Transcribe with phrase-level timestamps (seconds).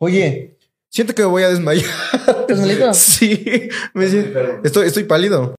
[0.00, 0.56] Oye,
[0.90, 1.84] siento que me voy a desmayar.
[2.40, 2.94] ¿Estás malito?
[2.94, 5.54] Sí, me siento- estoy, estoy pálido.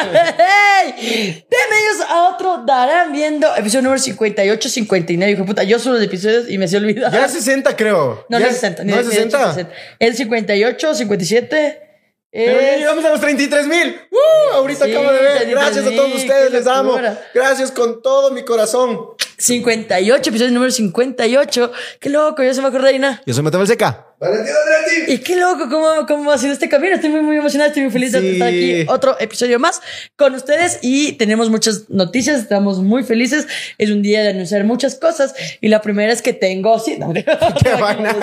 [0.00, 0.94] ¡Hey!
[1.50, 5.32] Bienvenidos a otro Darán Viendo, episodio número 58, 59.
[5.32, 7.10] Hijo de puta, yo subo los episodios y me se olvida.
[7.10, 8.24] Ya es 60, creo.
[8.28, 8.84] No, Ya no es 60.
[8.84, 9.54] ni- ¿No es ni de hecho 60?
[9.54, 9.74] 60.
[9.98, 11.87] Es 58, 57.
[12.30, 12.78] Pero ya Es...
[12.80, 14.00] llegamos a los 33 mil.
[14.10, 14.54] ¡Uh!
[14.54, 15.36] Ahorita Sí, acabo de ver.
[15.38, 16.52] 33,000, Gracias a todos ustedes.
[16.52, 17.00] Les amo.
[17.34, 19.00] Gracias con todo mi corazón.
[19.38, 21.72] 58, episodio número 58.
[22.00, 23.22] Qué loco, yo se me acuerdo, Reina.
[23.24, 24.07] Yo soy Mateo Seca.
[24.20, 25.12] Andretti.
[25.12, 26.94] Y qué loco, cómo, cómo ha sido este camino.
[26.94, 28.28] Estoy muy, muy emocionada, estoy muy feliz de Sí.
[28.32, 28.84] estar aquí.
[28.88, 29.80] Otro episodio más
[30.16, 32.40] con ustedes y tenemos muchas noticias.
[32.40, 33.46] Estamos muy felices.
[33.78, 35.34] Es un día de anunciar muchas cosas.
[35.60, 36.78] Y la primera es que tengo.
[36.80, 37.12] Sí, no,
[37.62, 38.16] Qué vaina.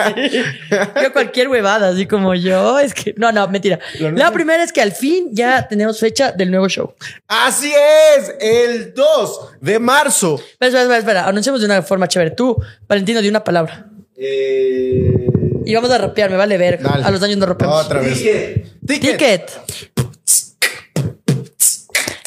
[1.02, 2.78] Yo cualquier huevada, así como yo.
[2.80, 3.14] Es que.
[3.18, 3.80] No, no, mentira.
[4.00, 6.94] La primera es que al fin ya tenemos fecha del nuevo show.
[7.28, 7.72] Así
[8.18, 8.34] es.
[8.40, 10.36] El 2 de marzo.
[10.36, 11.28] Espera, espera, espera, espera.
[11.28, 12.32] Anunciamos de una forma chévere.
[12.32, 13.88] Tú, Valentino, de una palabra.
[14.18, 15.28] Eh,
[15.66, 16.82] Y vamos a rapear, me vale ver.
[16.82, 17.04] Dale.
[17.04, 17.86] A los años no rapeamos.
[17.86, 18.18] Otra vez.
[18.20, 19.52] dije, Ticket.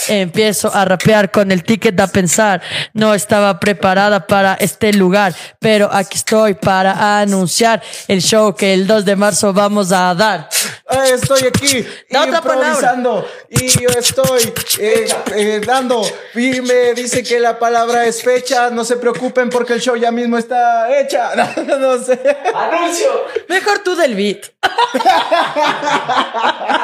[0.08, 2.60] Empiezo a rapear con el ticket a pensar.
[2.92, 8.86] No estaba preparada para este lugar, pero aquí estoy para anunciar el show que el
[8.86, 10.48] 2 de marzo vamos a dar.
[10.90, 16.02] Eh, Estoy aquí Da otra improvisando y yo estoy eh, eh, dando
[16.34, 18.70] y me dice que la palabra es fecha.
[18.70, 21.30] No se preocupen porque el show ya mismo está hecha.
[21.68, 22.18] No, no sé.
[22.54, 23.26] anuncio.
[23.48, 24.46] Mejor tú del beat.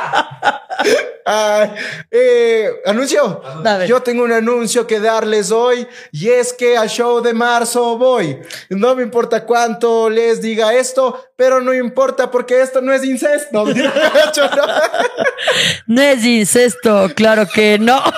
[1.24, 1.70] Ay,
[2.10, 3.40] eh, anuncio.
[3.62, 3.88] Dale.
[3.88, 8.38] Yo tengo un anuncio que darles hoy y es que al show de marzo voy.
[8.68, 13.64] No me importa cuánto les diga esto, pero no importa porque esto no es incesto.
[13.64, 13.74] No,
[15.86, 18.02] No es incesto, claro que no.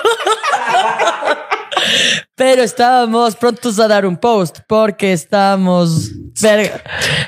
[2.37, 6.11] Pero estábamos prontos a dar un post porque estamos.
[6.39, 6.83] Verga.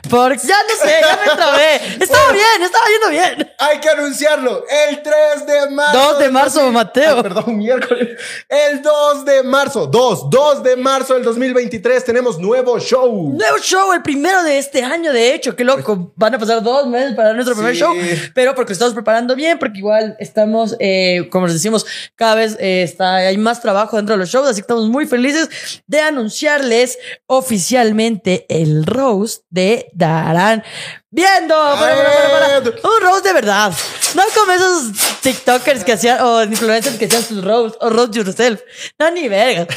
[0.07, 1.75] Porque ya no sé, ya me trabé.
[1.99, 3.51] Estaba bien, estaba yendo bien.
[3.57, 4.63] Hay que anunciarlo.
[4.87, 5.97] El 3 de marzo.
[6.11, 7.23] 2 de marzo, Ay, Mateo.
[7.23, 8.19] perdón, miércoles.
[8.47, 9.87] El 2 de marzo.
[9.87, 13.33] 2, 2 de marzo del 2023 tenemos nuevo show.
[13.35, 16.13] Nuevo show, el primero de este año, de hecho, qué loco.
[16.17, 17.79] Van a pasar dos meses para nuestro primer Sí.
[17.79, 17.95] show,
[18.35, 21.83] pero porque estamos preparando bien, porque igual estamos, eh, como les decimos,
[22.15, 24.98] cada vez eh, está, hay más trabajo dentro de los shows, así que estamos muy
[25.05, 30.63] felices de anunciarles oficialmente el roast de Darán.
[31.11, 32.69] Viendo, para, para, para, para.
[32.87, 33.73] un roast de verdad.
[34.15, 38.61] No como esos TikTokers que hacían, o influencers que hacían sus roast, o roast yourself.
[38.99, 39.67] No, ni verga.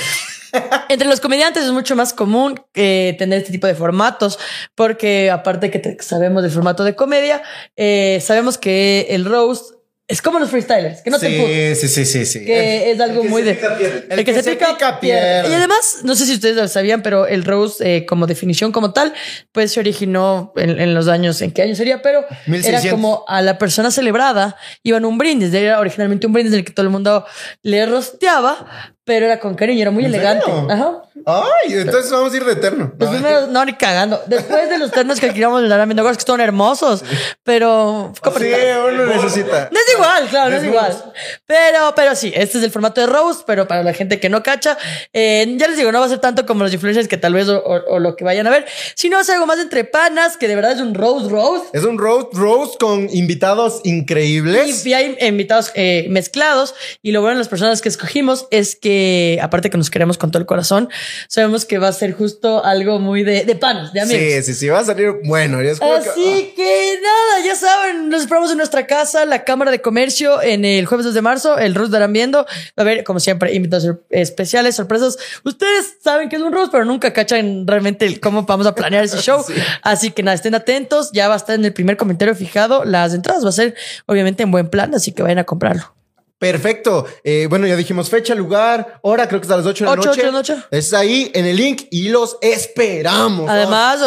[0.91, 4.39] Entre los comediantes es mucho más común eh, tener este tipo de formatos,
[4.75, 7.43] porque aparte que te- sabemos del formato de comedia,
[7.75, 9.73] eh, sabemos que el roast
[10.09, 12.45] es como los freestylers, que no te empujan, sí, sí, sí, sí.
[12.45, 13.55] que es algo muy de...
[13.55, 14.07] pica, pierde.
[14.11, 15.49] El, que, se, pica, pierde.
[15.49, 18.93] Y además, no sé si ustedes lo sabían, pero el roast eh, como definición como
[18.93, 19.15] tal,
[19.53, 22.03] pues se originó en, en los años, ¿en qué año sería?
[22.03, 22.85] Pero 1600.
[22.85, 26.65] era como a la persona celebrada iban un brindis, era originalmente un brindis en el
[26.65, 27.25] que todo el mundo
[27.63, 30.45] le rosteaba, pero era con cariño, era muy ¿En elegante.
[30.47, 30.69] serio?
[30.71, 31.03] Ajá.
[31.27, 32.93] Ay, entonces vamos a ir de eterno.
[32.99, 34.21] Los primeros, no, ni cagando.
[34.27, 37.05] Después de los ternos que alquilamos la viendo cosas que son hermosos,
[37.45, 38.13] pero...
[38.39, 38.45] Sí,
[38.89, 39.69] uno necesita.
[39.71, 41.13] No es igual, claro, no es igual.
[41.47, 44.43] Pero, pero sí, este es el formato de roast, pero para la gente que no
[44.43, 44.77] cacha,
[45.13, 47.49] eh, ya les digo, no va a ser tanto como los influencers que tal vez
[47.49, 50.49] o, o- o lo que vayan a ver, sino es algo más entre panas, que
[50.49, 51.75] de verdad es un roast roast.
[51.75, 54.85] Es un roast roast con invitados increíbles.
[54.87, 56.75] Y, y hay invitados eh, mezclados.
[57.03, 58.92] Y lo bueno de las personas que escogimos es que,
[59.43, 60.89] aparte que nos queremos con todo el corazón,
[61.29, 64.23] sabemos que va a ser justo algo muy de, de panas, de amigos.
[64.23, 65.59] Sí, sí, sí, va a salir bueno.
[65.79, 69.81] como que- Así que nada, ya saben, nos esperamos en nuestra casa, la Cámara de
[69.81, 72.39] Comercio, en el jueves 2 de marzo, el Roast darán viendo.
[72.45, 72.47] Va
[72.79, 75.17] a haber, como siempre, invitados especiales, sorpresas.
[75.45, 79.19] Ustedes saben que es un Roast, pero nunca cachan realmente cómo vamos a planear ese
[79.23, 79.45] show.
[79.83, 81.11] Así que nada, estén atentos.
[81.13, 82.85] Ya va a estar en el primer comentario fijado.
[82.85, 83.75] Las entradas va a ser,
[84.07, 85.95] obviamente, en buen plan, así que vayan a comprarlo.
[86.43, 87.07] Perfecto.
[87.23, 89.93] Eh, bueno, ya dijimos fecha, lugar, hora, creo que es a las 8 de la
[89.93, 90.11] Ocho, noche.
[90.11, 90.57] ocho de la noche.
[90.73, 93.49] Es ahí en el link y los esperamos.
[93.49, 94.01] Además,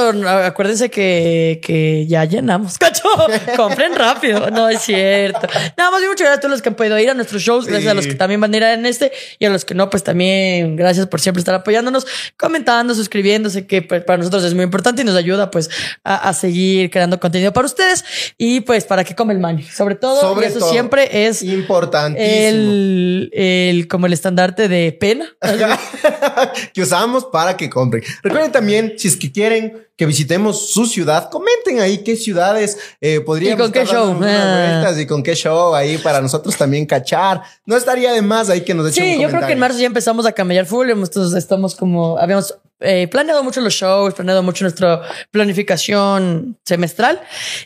[0.44, 2.78] acuérdense que, que ya llenamos.
[2.78, 3.08] ¡Cacho!
[3.56, 4.52] Compren rápido.
[4.52, 5.48] No es cierto.
[5.78, 7.66] Nada más muchas gracias a todos los que han podido ir a nuestros shows.
[7.68, 7.90] Gracias Sí.
[7.90, 9.14] a los que también van a ir en este.
[9.40, 12.06] Y a los que no, pues también gracias por siempre estar apoyándonos,
[12.36, 15.70] comentando, suscribiéndose, que pues, para nosotros es muy importante y nos ayuda pues
[16.04, 18.04] a, a seguir creando contenido para ustedes.
[18.38, 19.64] Y pues para que come el man.
[19.64, 20.70] Sobre todo, Sobre y eso todo.
[20.72, 22.25] siempre es Importantísimo.
[22.26, 25.26] El, el, como el estandarte de pena.
[26.74, 28.04] que usamos para que compren.
[28.24, 33.22] Recuerden también, si es que quieren que visitemos su ciudad, comenten ahí qué ciudades eh,
[33.22, 34.20] podríamos ¿Y con qué show?
[34.22, 34.82] Ah.
[34.82, 37.42] vueltas y con qué show ahí para nosotros también cachar.
[37.66, 39.80] No estaría de más ahí que nos echen Sí, un yo creo que en marzo
[39.80, 40.90] ya empezamos a camellar full.
[40.90, 45.02] Entonces estamos como, habíamos eh, planeado mucho los shows, planeado mucho nuestra
[45.32, 47.22] planificación semestral.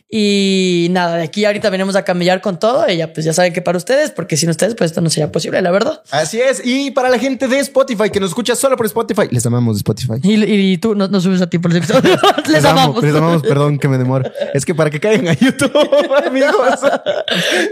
[0.09, 2.87] Y nada, de aquí ahorita venimos a camellar con todo.
[2.89, 5.31] Y ya, pues ya saben que para ustedes, porque sin ustedes, pues esto no sería
[5.31, 6.03] posible, la verdad.
[6.11, 6.61] Así es.
[6.63, 9.79] Y para la gente de Spotify que nos escucha solo por Spotify, les amamos de
[9.79, 10.19] Spotify.
[10.23, 12.19] Y, y tú no, no subes a ti por los episodios.
[12.47, 13.03] Les, amo, amamos.
[13.03, 14.29] Les amamos, perdón que me demoro.
[14.53, 15.71] Es que para que caigan a YouTube,
[16.25, 16.79] amigos.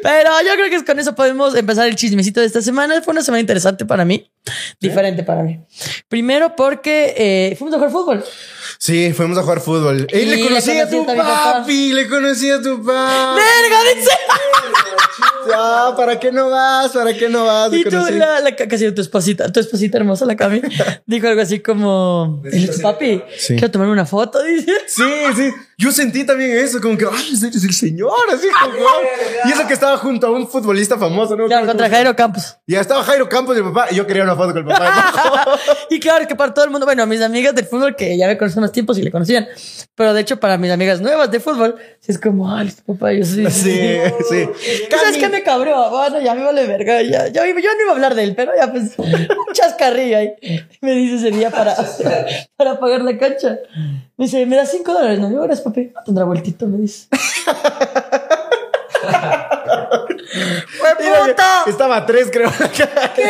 [0.03, 3.01] Pero yo creo que con eso podemos empezar el chismecito de esta semana.
[3.01, 4.29] Fue una semana interesante para mí,
[4.79, 5.59] diferente para mí.
[6.07, 8.23] Primero porque eh, fuimos a jugar fútbol.
[8.79, 10.07] Sí, fuimos a jugar fútbol.
[10.09, 13.39] Ey, le conocí a tu a mi papi, le conocí a tu papi.
[13.39, 14.11] ¡Verga, dice!
[15.55, 16.91] Ah, ¿para qué no vas?
[16.91, 17.71] ¿Para qué no vas?
[17.73, 20.61] Y tú, la, la casi tu esposita, tu esposita hermosa, la Cami,
[21.05, 23.21] dijo algo así como: ¿Él es tu papi?
[23.37, 23.55] Sí.
[23.55, 24.71] Quiero tomarme una foto, dice.
[24.87, 25.03] Sí,
[25.35, 25.51] sí.
[25.79, 28.85] Yo sentí también eso, como que, ay, es el señor, así como.
[29.45, 31.45] Y eso que estaba junto a un futbolista famoso, ¿no?
[31.45, 32.57] Claro, contra Jairo Campos.
[32.65, 35.59] Y estaba Jairo Campos y el papá, y yo quería una foto con el papá.
[35.89, 38.37] y claro que para todo el mundo, bueno, mis amigas del fútbol que ya me
[38.37, 39.47] conocen más tiempo, sí le conocían.
[39.95, 43.23] Pero de hecho, para mis amigas nuevas de fútbol, sí es como, ay, papá, yo
[43.23, 43.45] sí.
[43.49, 43.99] sí,
[44.29, 44.49] sí.
[44.89, 45.89] ¿Sabes qué me cabró?
[45.89, 47.01] Bueno, ya me vale verga.
[47.01, 50.33] Ya, ya- yo no iba a hablar de él, pero ya pues un chascarrillo ahí.
[50.81, 51.75] Me dice ese día para,
[52.57, 53.57] para pagar la cancha.
[54.17, 55.19] Me dice, me da cinco dólares.
[55.19, 55.93] No, gracias, papi.
[56.05, 57.07] Tendrá vueltito, me dice.
[60.79, 61.63] ¡Fue puta!
[61.67, 62.51] Estaba a tres, creo.
[63.15, 63.23] ¡Qué.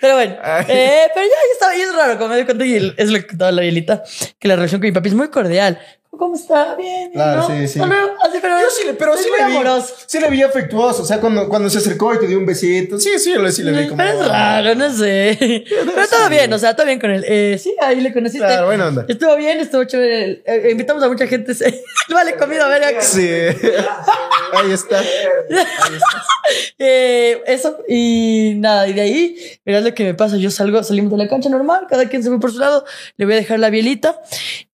[0.00, 0.36] Pero bueno,
[0.68, 3.18] eh, pero ya, ya estaba, y es raro, como me doy cuenta, y es lo
[3.18, 4.02] que contaba la Bielita,
[4.38, 5.78] que la relación con mi papi es muy cordial.
[6.10, 6.74] ¿Cómo está?
[6.74, 7.46] Bien, bien, Claro, ¿no?
[7.46, 7.78] sí, sí.
[7.78, 8.12] Luego.
[8.24, 9.40] Así, pero, Yo sí le, pero sí vi.
[9.42, 9.94] amoroso.
[10.06, 11.02] Sí le vi afectuoso.
[11.02, 12.98] O sea, cuando, cuando se acercó y te dio un besito.
[12.98, 13.98] Sí, sí, lo- sí le vi como.
[13.98, 15.36] Pero es raro, no sé.
[15.68, 17.24] Pero todo bien, o sea, todo bien con él.
[17.28, 18.44] Eh, sí, ahí le conociste.
[18.46, 19.04] Claro, buena onda.
[19.08, 20.42] Estuvo bien, estuvo chévere.
[20.44, 21.52] Eh, invitamos a mucha gente.
[22.10, 23.00] Vale, comida, a ver.
[23.02, 23.28] Sí.
[24.54, 25.00] Ahí está.
[26.78, 30.36] Eh, eso, y nada, y de ahí, verás lo que me pasa.
[30.38, 32.84] Yo salgo, salimos de la cancha normal, cada quien se fue por su lado,
[33.16, 34.20] le voy a dejar la bielita,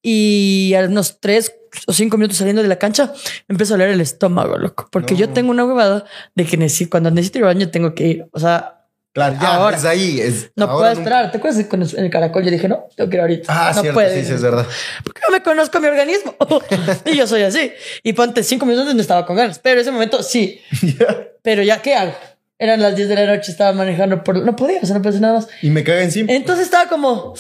[0.03, 1.55] y a unos tres
[1.87, 3.11] o cinco minutos saliendo de la cancha,
[3.49, 5.21] me empiezo a doler el estómago, loco, porque No.
[5.21, 6.05] yo tengo una huevada
[6.35, 8.83] de que necesito, cuando necesito ir al baño tengo que ir, o sea,
[9.15, 9.77] Claro, ya, Ahora.
[9.77, 10.21] es ahí.
[10.21, 11.31] Es, no ahora puedo nunca- esperar.
[11.31, 12.43] ¿Te acuerdas con el caracol?
[12.45, 13.45] Yo dije, no, tengo que ir ahorita.
[13.49, 14.21] Ah, no cierto, puede.
[14.21, 14.67] sí, sí, es verdad.
[15.05, 16.35] Porque no me conozco mi organismo.
[17.07, 17.71] y yo soy así.
[18.03, 19.61] Y ponte cinco minutos no estaba con ganas.
[19.61, 20.61] Pero ese momento sí.
[21.45, 22.13] Pero ya, ¿qué hago?
[22.59, 24.37] Eran las 10 de la noche, estaba manejando por...
[24.39, 25.49] No podía, o sea, no hacer nada más.
[25.63, 26.33] Y me caga encima.
[26.33, 27.35] Entonces estaba como...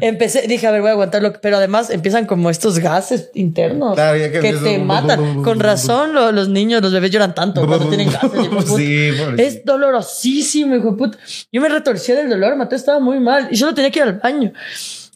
[0.00, 1.32] Empecé, dije, a ver, voy a aguantarlo.
[1.40, 5.42] Pero además empiezan como estos gases internos Claro, que te matan.
[5.42, 8.32] Con razón, lo- los niños, los bebés lloran tanto cuando tienen gases.
[8.32, 8.76] de.
[8.76, 9.10] Sí.
[9.38, 11.18] Es dolorosísimo, hijo de puta.
[11.50, 14.18] Yo me retorcía del dolor, Mateo estaba muy mal y solo tenía que ir al
[14.18, 14.52] baño.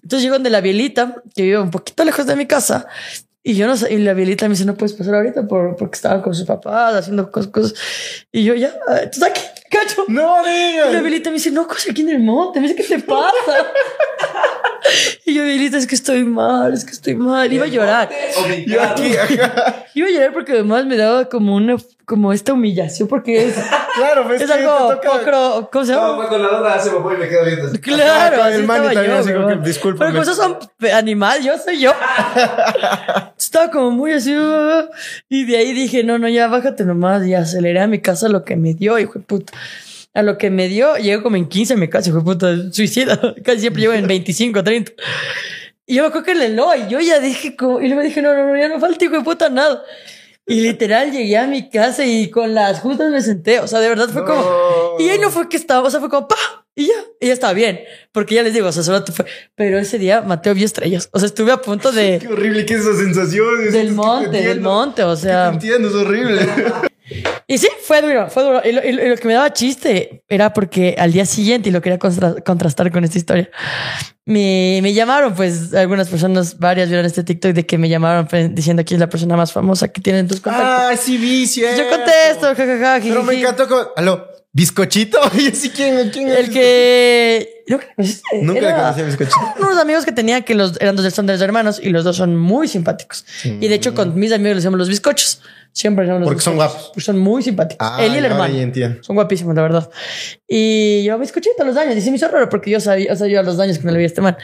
[0.02, 2.86] Entonces llego donde la Bielita, que vive un poquito lejos de mi casa,
[3.42, 5.96] y yo no sé, y la Bielita me dice, no puedes pasar ahorita por, porque
[5.96, 7.74] estaba con sus papás haciendo cosas, cosas.
[8.32, 8.72] Y yo ya,
[9.02, 9.40] entonces aquí,
[9.70, 10.04] cacho.
[10.08, 11.00] No, Y la diga.
[11.00, 13.32] Bielita me dice, no, cosa aquí en el monte, me dice, ¿qué te pasa?
[15.24, 17.52] y yo, Bielita, es que estoy mal, es que estoy mal.
[17.52, 18.10] Iba a llorar.
[18.66, 19.84] Yo aquí, ajá.
[19.94, 23.54] Iba a llorar porque además me daba como una, como esta humillación, porque es,
[23.96, 26.28] Claro, ves es que algo toca- poco, ¿cómo se No, llama?
[26.28, 27.66] cuando la duda se me fue y me quedo viendo.
[27.66, 27.78] así.
[27.78, 29.98] Claro, así el man estaba también yo, así como que, discúlpame.
[29.98, 30.58] Pero como esos son
[30.94, 31.92] animal, yo soy yo.
[33.38, 34.34] estaba como muy así.
[34.36, 34.88] uh,
[35.28, 37.26] y de ahí dije, no, no, ya bájate nomás.
[37.26, 39.52] Y aceleré a mi casa lo que me dio, hijo de puta.
[40.14, 42.72] A lo que me dio, llego como en 15 a mi casa, hijo de puta,
[42.72, 43.18] suicida.
[43.44, 44.92] Casi siempre llevo en 25, 30.
[45.86, 48.20] Y yo me acuerdo que le lo, y yo ya dije, como, y luego dije,
[48.22, 49.82] no, no, no, ya no falta, hijo de puta, nada.
[50.48, 53.58] Y literal llegué a mi casa y con las justas me senté.
[53.58, 54.96] O sea, de verdad fue como.
[54.98, 56.36] Y ahí no fue que estaba, o sea, fue como pa.
[56.76, 57.80] Y ya, y ya estaba bien.
[58.12, 59.24] Porque ya les digo, o sea, solo te fue.
[59.56, 61.08] Pero ese día Mateo vio estrellas.
[61.12, 62.18] O sea, estuve a punto de.
[62.22, 63.72] Qué horrible que es esa sensación.
[63.72, 65.48] Del monte, te del monte, o sea.
[65.48, 66.46] entiendo, es horrible.
[67.46, 68.60] Y sí, fue duro, fue duro.
[68.64, 71.80] Y lo, y lo- que me daba chiste era porque al día siguiente, y lo
[71.80, 73.48] quería contra- contrastar con esta historia,
[74.24, 78.52] me, me llamaron, pues algunas personas, varias vieron este TikTok de que me llamaron pues,
[78.54, 80.68] diciendo quién es la persona más famosa que tienen tus contactos.
[80.68, 81.80] ah, sí, vi, cierto.
[81.82, 85.20] Yo contesto, jajaja, Pero me encantó como, aló, bizcochito.
[85.38, 86.38] Y así, ¿quién, quién es?
[86.38, 87.62] El que.
[87.68, 88.38] ¿no que conociste?
[88.42, 89.36] Nunca le Era conocí a bizcochito.
[89.60, 92.36] Unos amigos que tenía que los eran dos son los hermanos y los dos son
[92.36, 93.24] muy simpáticos.
[93.44, 95.40] Y de hecho, con mis amigos les decíamos los bizcochos.
[95.76, 96.90] Siempre son los Porque son guapos.
[96.96, 97.86] Son muy simpáticos.
[97.86, 98.54] Ah, Él y el hermano.
[98.54, 99.02] ya entiendo.
[99.02, 99.90] Son guapísimos, la verdad.
[100.48, 101.94] Y yo me escuché todos los daños.
[101.96, 103.84] Y se me hizo raro porque yo sabía, o sea, yo a los daños que
[103.84, 104.38] me lo vi a este man.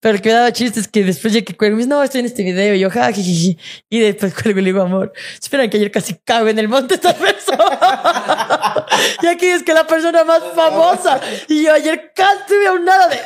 [0.00, 2.20] Pero el que me daba chistes que después ya que cuelgo, me dice, no, estoy
[2.20, 2.74] en este video.
[2.74, 3.58] Y yo, ja, jijiji.
[3.90, 6.94] Y después cuelgo y le digo, amor, espera que ayer casi cago en el monte
[6.94, 8.86] esta persona.
[9.22, 11.20] y aquí es que la persona más famosa.
[11.46, 13.18] Y yo ayer casi tuve un nada de.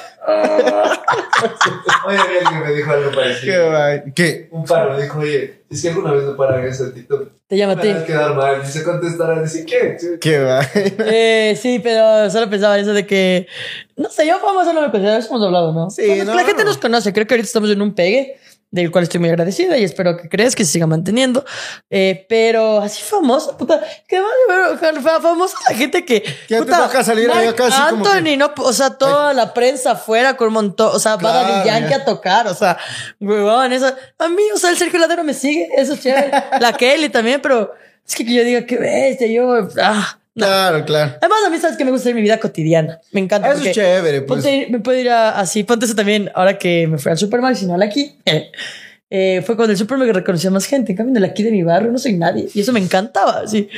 [2.06, 3.70] Oye, alguien me dijo algo Qué parecido.
[3.70, 4.02] guay.
[4.14, 4.48] ¿Qué?
[4.50, 7.30] Un paro me dijo, oye, es que alguna vez me paran eso en TikTok.
[7.46, 7.92] Te llama a Me ti.
[7.92, 8.60] vas a quedar mal.
[8.62, 9.96] Y se contestará, dice, ¿qué?
[10.20, 10.66] Qué guay.
[11.06, 13.46] Eh, sí, pero solo pensaba en eso de que.
[13.96, 15.90] No sé, yo famoso no me considero, eso hemos hablado, ¿no?
[15.90, 16.34] Sí, Cuando no.
[16.34, 18.38] La gente nos conoce, creo que ahorita estamos en un pegue,
[18.70, 21.44] del cual estoy muy agradecida y espero que creas que se siga manteniendo.
[21.88, 24.20] Eh, pero así famoso, puta, que
[25.20, 26.22] famosa la gente que.
[26.48, 29.92] Ya te toca salir acá así como Anthony, que- no, o sea, toda la prensa
[29.92, 31.96] afuera con un montón, o sea, va Claro, Daddy Yankee ya.
[31.96, 32.76] a tocar, o sea,
[33.20, 33.92] huevón, eso.
[34.18, 36.30] A mí, o sea, el Sergio Ladero me sigue, eso es chévere.
[36.60, 37.72] la Kelly también, pero
[38.06, 39.68] es que yo diga, qué bestia, yo.
[39.82, 40.46] Ah, no.
[40.46, 41.14] Claro, claro.
[41.20, 43.00] Además, a mí sabes que me gusta hacer mi vida cotidiana.
[43.12, 43.52] Me encanta.
[43.52, 44.42] Eso es chévere, pues.
[44.44, 45.64] ponte- me puedo ir a- así.
[45.64, 46.30] Ponte eso también.
[46.34, 48.16] Ahora que me fui al Supermax y no al aquí.
[49.10, 50.92] eh, fue cuando el Super me reconocía más gente.
[50.92, 52.48] En cambio, en aquí de mi barrio no soy nadie.
[52.52, 53.40] Y eso me encantaba.
[53.40, 53.68] Así.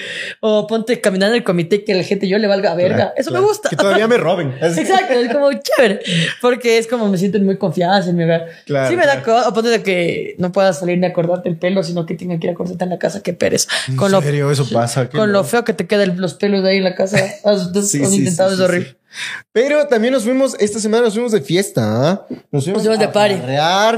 [0.40, 2.96] O ponte caminando en el comité que la gente yo le valga verga.
[2.96, 3.42] Claro, eso claro.
[3.44, 3.68] me gusta.
[3.68, 4.52] Que todavía me roben.
[4.60, 6.00] Exacto, es como chévere.
[6.40, 8.46] Porque es como me siento en muy confianza en mi hogar.
[8.66, 9.48] Claro, sí me da cosa.
[9.48, 12.48] O ponte de que no puedas salir ni acordarte el pelo, sino que tenga que
[12.48, 13.22] ir a cortarte en la casa.
[13.22, 13.68] Qué pereza.
[13.88, 14.50] ¿En Con lo, serio?
[14.50, 15.08] Eso pasa.
[15.08, 17.18] Con lo feo que te quedan los pelos de ahí en la casa.
[17.44, 18.99] Has, has Sí, sí, intentado, sí, es sí, horrible.
[19.52, 22.26] Pero también nos fuimos, esta semana nos fuimos de fiesta, ¿ah?
[22.52, 23.34] Nos fuimos, Nos fuimos de party.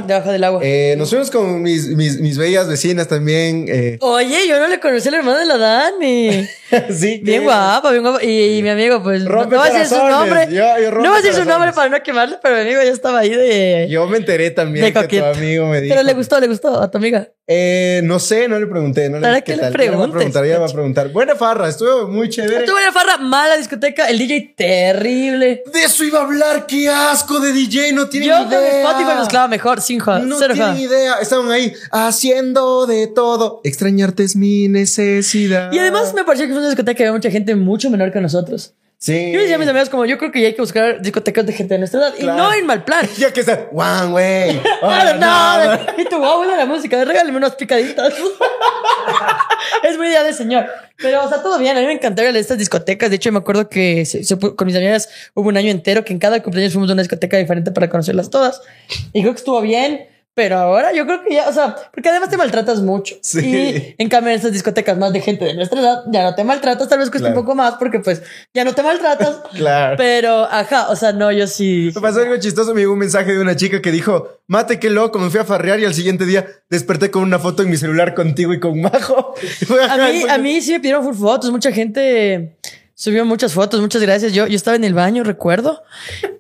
[0.07, 0.61] Debajo del agua.
[0.63, 3.67] Eh, nos fuimos con mis, mis, mis bellas vecinas también.
[3.69, 3.99] eh.
[4.01, 6.47] Oye, yo no le conocí al hermano de la Dani.
[6.91, 8.25] sí, Bien que- guapa, bien guapa.
[8.25, 9.23] Y, y mi amigo, pues.
[9.25, 10.47] No, Rompe no voy a decir su nombre.
[10.51, 12.83] Yo- yo rompe no voy a decir su nombre para no quemarle, pero mi amigo
[12.83, 13.89] ya estaba ahí de.
[13.91, 15.95] Yo me enteré también de que tu amigo me dijo.
[15.95, 17.29] Pero le gustó, le gustó a tu amiga.
[17.47, 19.11] Eh, no sé, no le pregunté.
[19.11, 20.13] No le ¿Para dije qué le Ya le voy a preguntes?
[20.15, 21.09] preguntar, le voy a preguntar.
[21.11, 22.61] Buena farra, estuvo muy chévere.
[22.65, 24.55] Estuvo en la farra, mala discoteca, el DJ
[25.03, 25.63] terrible.
[25.73, 28.83] De eso iba a hablar, qué asco de DJ, no tienen Yo con idea.
[28.83, 30.25] Spotify mezclaba mejor, sin joder.
[30.25, 30.83] No cero tienen joda.
[30.83, 31.15] idea.
[31.21, 33.61] Estaban ahí haciendo de todo.
[33.65, 35.73] Extrañarte es mi necesidad.
[35.73, 38.21] Y además me pareció que fue una discoteca que había mucha gente mucho menor que
[38.21, 38.75] nosotros.
[39.05, 39.33] Sí.
[39.33, 41.53] Yo decía a mis amigos como, yo creo que ya hay que buscar discotecas de
[41.53, 42.15] gente de nuestra edad.
[42.17, 42.39] Claro.
[42.39, 43.05] Y no en mal plan.
[43.19, 43.67] Ya que está.
[43.73, 44.61] One way.
[44.79, 48.15] Claro, Ah, no, y tu buena la música, regálame unas picaditas.
[49.83, 50.67] es muy idea de señor.
[50.99, 51.77] Pero, o sea, todo bien.
[51.77, 53.11] A mí me encantaba ir a estas discotecas.
[53.11, 56.13] De hecho, me acuerdo que se- se con mis amigas hubo un año entero que
[56.13, 58.63] en cada cumpleaños fuimos a una discoteca diferente para conocerlas todas.
[59.13, 60.07] Y creo que estuvo bien.
[60.35, 63.17] Pero ahora yo creo que ya, o sea, porque además te maltratas mucho.
[63.21, 63.41] Sí.
[63.41, 66.43] Y en cambio en estas discotecas más de gente de nuestra edad, ya no te
[66.43, 67.39] maltratas, tal vez cuesta Claro.
[67.41, 68.23] un poco más porque pues
[68.55, 69.41] ya no te maltratas.
[69.55, 69.97] Claro.
[69.99, 71.91] Pero, ajá, o sea, no, yo sí.
[71.95, 72.75] Me pasó algo chistoso.
[72.75, 75.19] Me llegó un mensaje de una chica que dijo: Mate, qué loco.
[75.19, 78.15] Me fui a farrear y al siguiente día desperté con una foto en mi celular
[78.15, 79.35] contigo y con Majo.
[79.91, 82.57] A mí, a mí sí me pidieron full fotos, mucha gente
[82.95, 84.33] subió muchas fotos, muchas gracias.
[84.33, 85.83] Yo, yo estaba en el baño, recuerdo.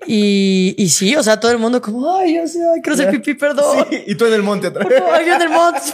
[0.06, 3.10] Y, y sí, o sea, todo el mundo como, ay, yo sé, ay, quiero hacer
[3.10, 3.86] pipí, perdón.
[3.90, 5.80] Sí, y tú en el monte otra Por favor, yo en el monte.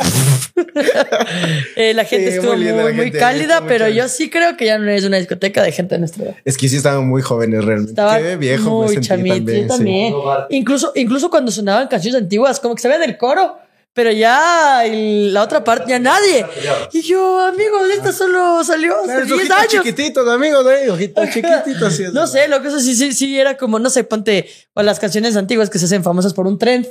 [1.77, 3.95] Eh, la gente Sí, estuvo muy muy, cálida, pero chévere.
[3.95, 6.35] yo sí creo que ya no es una discoteca de gente de nuestra edad.
[6.45, 7.93] Es que sí estaban muy jóvenes realmente.
[7.93, 9.63] Estaba Qué viejo me muy sentí chamito, también.
[9.63, 10.15] yo también.
[10.51, 13.57] Incluso, incluso cuando sonaban canciones antiguas, como que se veía del coro,
[13.95, 16.47] pero ya el- la otra parte, ya nadie.
[16.93, 19.69] Y yo, amigos, esta solo salió hace Claro, 10 ojitos años.
[19.73, 21.95] chiquititos, amigos, eh, ojitos chiquititos.
[21.95, 24.83] sí, No sé, lo que eso sí, sí, sí era como, no sé, ponte, o
[24.83, 26.87] las canciones antiguas que se hacen famosas por un tren.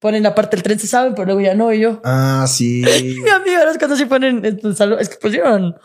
[0.00, 2.00] Ponen la parte del tren, se saben, pero luego ya no, y yo.
[2.04, 2.82] Ah, sí.
[3.22, 5.76] Mi amigo, ahora es cuando sí ponen, es que pusieron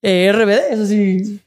[0.00, 1.40] eh, RBD, eso sí.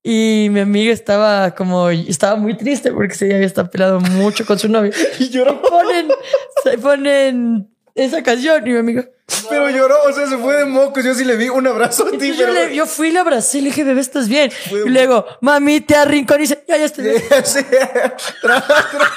[0.00, 4.58] Y mi amiga estaba como, estaba muy triste porque día había estado peleado mucho con
[4.60, 4.92] su novio.
[5.18, 5.60] Y lloró.
[5.60, 6.06] Ponen,
[6.62, 9.08] se ponen esa canción y mi amiga.
[9.50, 11.02] Pero lloró, o sea, se fue de mocos.
[11.04, 12.52] Yo sí le vi un abrazo a ti, Entonces yo, pero.
[12.68, 14.50] le- yo fui y le abracé le dije, bebé, ¿estás bien?
[14.52, 17.16] Fue- Y luego, mami, te arrincón y dice, ya, ya estoy bien.
[17.44, 17.58] Sí,
[18.42, 19.10] tra- tra-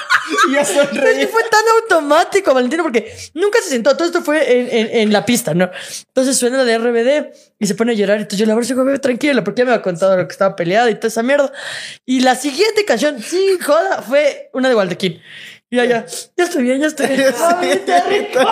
[0.52, 1.26] ya sonreí.
[1.26, 3.96] fue tan automático, Valentino, porque nunca se sentó.
[3.96, 5.70] Todo esto fue en, en- en la pista, ¿no?
[6.08, 8.16] Entonces suena la de RBD y se pone a llorar.
[8.18, 10.32] Entonces yo le abrazo y digo, bebé, tranquila, porque ya me había contado lo que
[10.32, 11.52] estaba peleado y toda esa mierda.
[12.04, 15.22] Y la siguiente canción, sin joda, fue una de Waldequín.
[15.72, 16.04] Y ya, ya,
[16.36, 17.32] ya estoy bien, ya estoy bien.
[17.40, 18.44] Mami, te arrincón.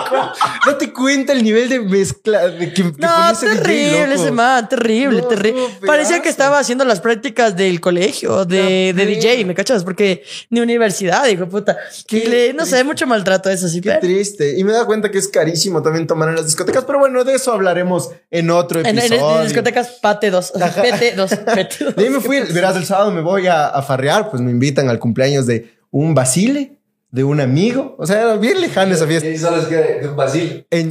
[0.65, 5.27] Date cuenta el nivel de mezcla de que, que No, terrible ese man, terrible, No,
[5.27, 5.61] terrible.
[5.85, 9.83] Parecía que estaba haciendo las prácticas del colegio de, de DJ, ¿me cachas?
[9.83, 11.77] Porque ni universidad, hijo de puta.
[12.07, 13.81] Qué Y le, no sé, mucho maltrato eso, sí.
[13.81, 14.57] Qué pero- triste.
[14.57, 16.85] Y me da cuenta que es carísimo también tomar en las discotecas.
[16.85, 19.41] Pero bueno, de eso hablaremos en otro En, en, episodio.
[19.41, 20.53] en discotecas Pate 2.
[20.55, 20.81] Ajá.
[20.81, 21.29] PT 2.
[21.53, 21.95] PT 2.
[21.97, 24.87] De ahí me fui, verás, el sábado me voy a, a farrear, pues me invitan
[24.87, 26.78] al cumpleaños de un Basile.
[27.11, 27.95] De un amigo.
[27.97, 29.29] O sea, era bien lejana esa fiesta.
[29.29, 30.65] Y solo es que de un Basil.
[30.69, 30.89] En,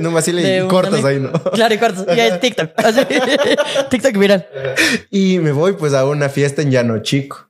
[0.00, 1.32] no más De y un cortas ahí, ¿no?
[1.32, 2.16] Claro, y cortas.
[2.16, 2.70] Y es TikTok.
[2.76, 3.00] Así.
[3.90, 4.46] TikTok viral.
[5.10, 7.47] Y me voy pues a una fiesta en Llano Chico.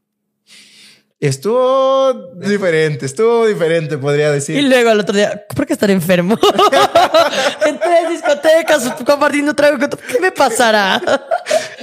[1.21, 4.63] Estuvo diferente, estuvo diferente, podría Y decir.
[4.63, 6.39] luego al otro día, ¿por qué estar enfermo?
[7.67, 9.79] en tres discotecas compartiendo trago.
[9.79, 11.03] ¿Qué me pasará?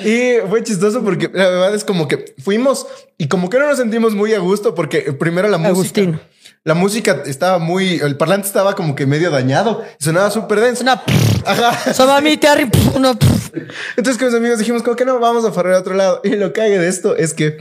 [0.06, 2.88] Y fue chistoso porque la verdad es como que fuimos
[3.18, 6.02] y como que no nos sentimos muy a gusto porque primero la música.
[6.02, 6.20] Agustín.
[6.68, 10.82] La música estaba muy, el parlante estaba como que medio dañado, sonaba súper denso.
[10.82, 11.00] Una.
[11.46, 11.94] Ajá.
[11.94, 12.68] Soma mi Terry.
[12.96, 13.12] Una.
[13.12, 16.22] Entonces con mis amigos dijimos, como que no, vamos a farrear a otro lado.
[16.24, 17.60] Y lo que hay de esto es que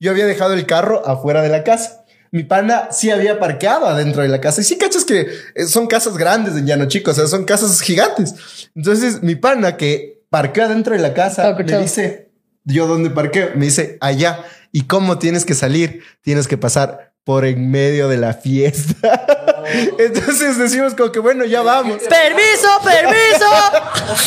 [0.00, 2.06] yo había dejado el carro afuera de la casa.
[2.30, 4.62] Mi pana sí había parqueado adentro de la casa.
[4.62, 7.82] Y sí, cachas que eh, son casas grandes en Llano Chico, o sea, son casas
[7.82, 8.70] gigantes.
[8.74, 12.30] Entonces mi pana que parqueó adentro de la casa me dice,
[12.64, 14.46] yo dónde parqueo, me dice, allá.
[14.72, 16.02] ¿Y cómo tienes que salir?
[16.22, 19.42] Tienes que pasar por en medio de la fiesta.
[19.98, 22.02] Entonces decimos como que bueno, ya vamos.
[22.02, 23.46] ¡Permiso, permiso!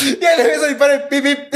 [0.02, 1.54] Y le ves a mi padre, pip, pip,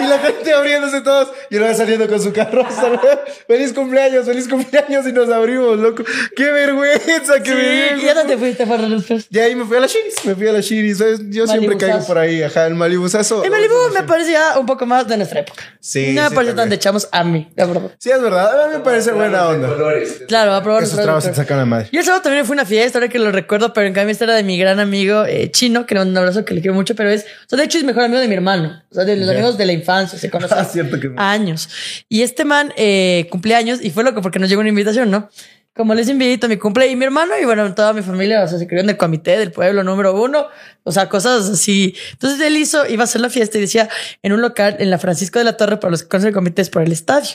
[0.00, 1.30] y la gente abriéndose todos.
[1.50, 2.90] Y él va saliendo con su carroza.
[3.46, 5.06] feliz cumpleaños, feliz cumpleaños.
[5.06, 6.02] Y nos abrimos, loco.
[6.36, 7.96] Qué vergüenza que me Sí, dio.
[7.98, 9.04] ¿Y ya dónde fuiste para los?
[9.30, 10.98] Y ahí me fui a la Shiris, me fui a la Shiris.
[11.30, 13.44] Yo siempre caigo por ahí, ajá, el Malibusazo.
[13.44, 15.62] En Malibu me parecía un poco más de nuestra época.
[15.80, 17.90] Sí, No me sí, parece tan de chamos a mí, la verdad.
[17.98, 18.64] Sí, es verdad.
[18.64, 19.68] A mí me parece buena onda.
[19.68, 20.22] colores.
[20.28, 21.88] Claro, a probar Esos tragos se sacan la madre.
[21.92, 24.24] Y el sábado también fue una fiesta, ahora que lo recuerdo, pero en cambio esta
[24.24, 26.94] era de mi gran amigo eh, chino, que mando un abrazo que le quiero mucho,
[26.94, 29.16] pero es, o sea, de hecho es mejor amigo de mi hermano, o sea, de
[29.16, 29.32] los Ya.
[29.34, 31.68] amigos de la infancia, se conocen Ah, que- años.
[32.08, 35.28] Y este man eh, cumpleaños y fue loco porque nos llegó una invitación, ¿no?
[35.72, 38.48] Como les invito a mi cumple y mi hermano y bueno, toda mi familia, o
[38.48, 40.48] sea, se crió en el comité del pueblo número uno,
[40.82, 41.94] o sea, cosas así.
[42.12, 43.88] Entonces él hizo, iba a hacer la fiesta y decía
[44.22, 46.60] en un local en la Francisco de la Torre para los que conocen el comité
[46.62, 47.30] es por el estadio.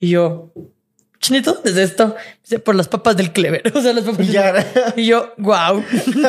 [0.00, 0.52] Y yo,
[1.26, 2.14] Chinito, ¿dónde es esto?
[2.44, 3.60] Dice, por las papas del Clever.
[3.74, 4.64] O sea, las papas del-.
[4.94, 5.82] Y yo, wow.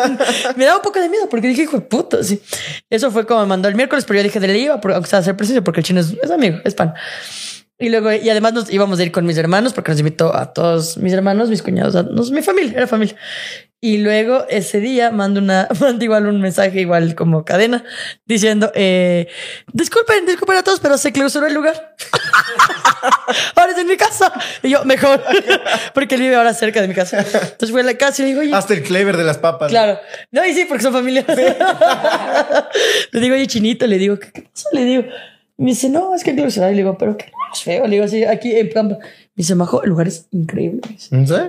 [0.56, 2.42] me daba un poco de miedo porque dije, hijo de puta, sí.
[2.90, 5.08] Eso fue como me mandó el miércoles, pero yo dije de le iba, por- aunque
[5.08, 6.96] sea a hacer preciso, porque el chino es, es amigo, es pan.
[7.80, 10.52] Y luego, y además nos íbamos a ir con mis hermanos, porque nos invitó a
[10.54, 13.16] todos mis hermanos, mis cuñados, a nos- mi familia, era familia.
[13.80, 17.84] Y luego ese día mando una, mando igual un mensaje, igual como cadena,
[18.26, 19.28] diciendo, eh,
[19.72, 21.96] disculpen, disculpen a todos, pero se clausuró el lugar.
[23.56, 24.34] ahora es en mi casa.
[24.64, 25.22] Y yo, mejor,
[25.94, 27.20] porque él vive ahora cerca de mi casa.
[27.20, 29.70] Entonces fui a la casa y le digo, oye, Hasta el clever de las papas.
[29.70, 30.00] Claro.
[30.32, 31.24] No, y sí, porque son familia.
[33.12, 34.68] le digo, oye, chinito, le digo, ¿qué, qué pasó?
[34.72, 35.04] Le digo,
[35.58, 36.70] me dice, no, es que ciudad.
[36.70, 37.86] Y le digo, pero qué es feo.
[37.86, 38.70] Le digo, así, aquí en.
[38.74, 38.98] Me
[39.36, 40.82] dice, Majo, el lugar es increíble.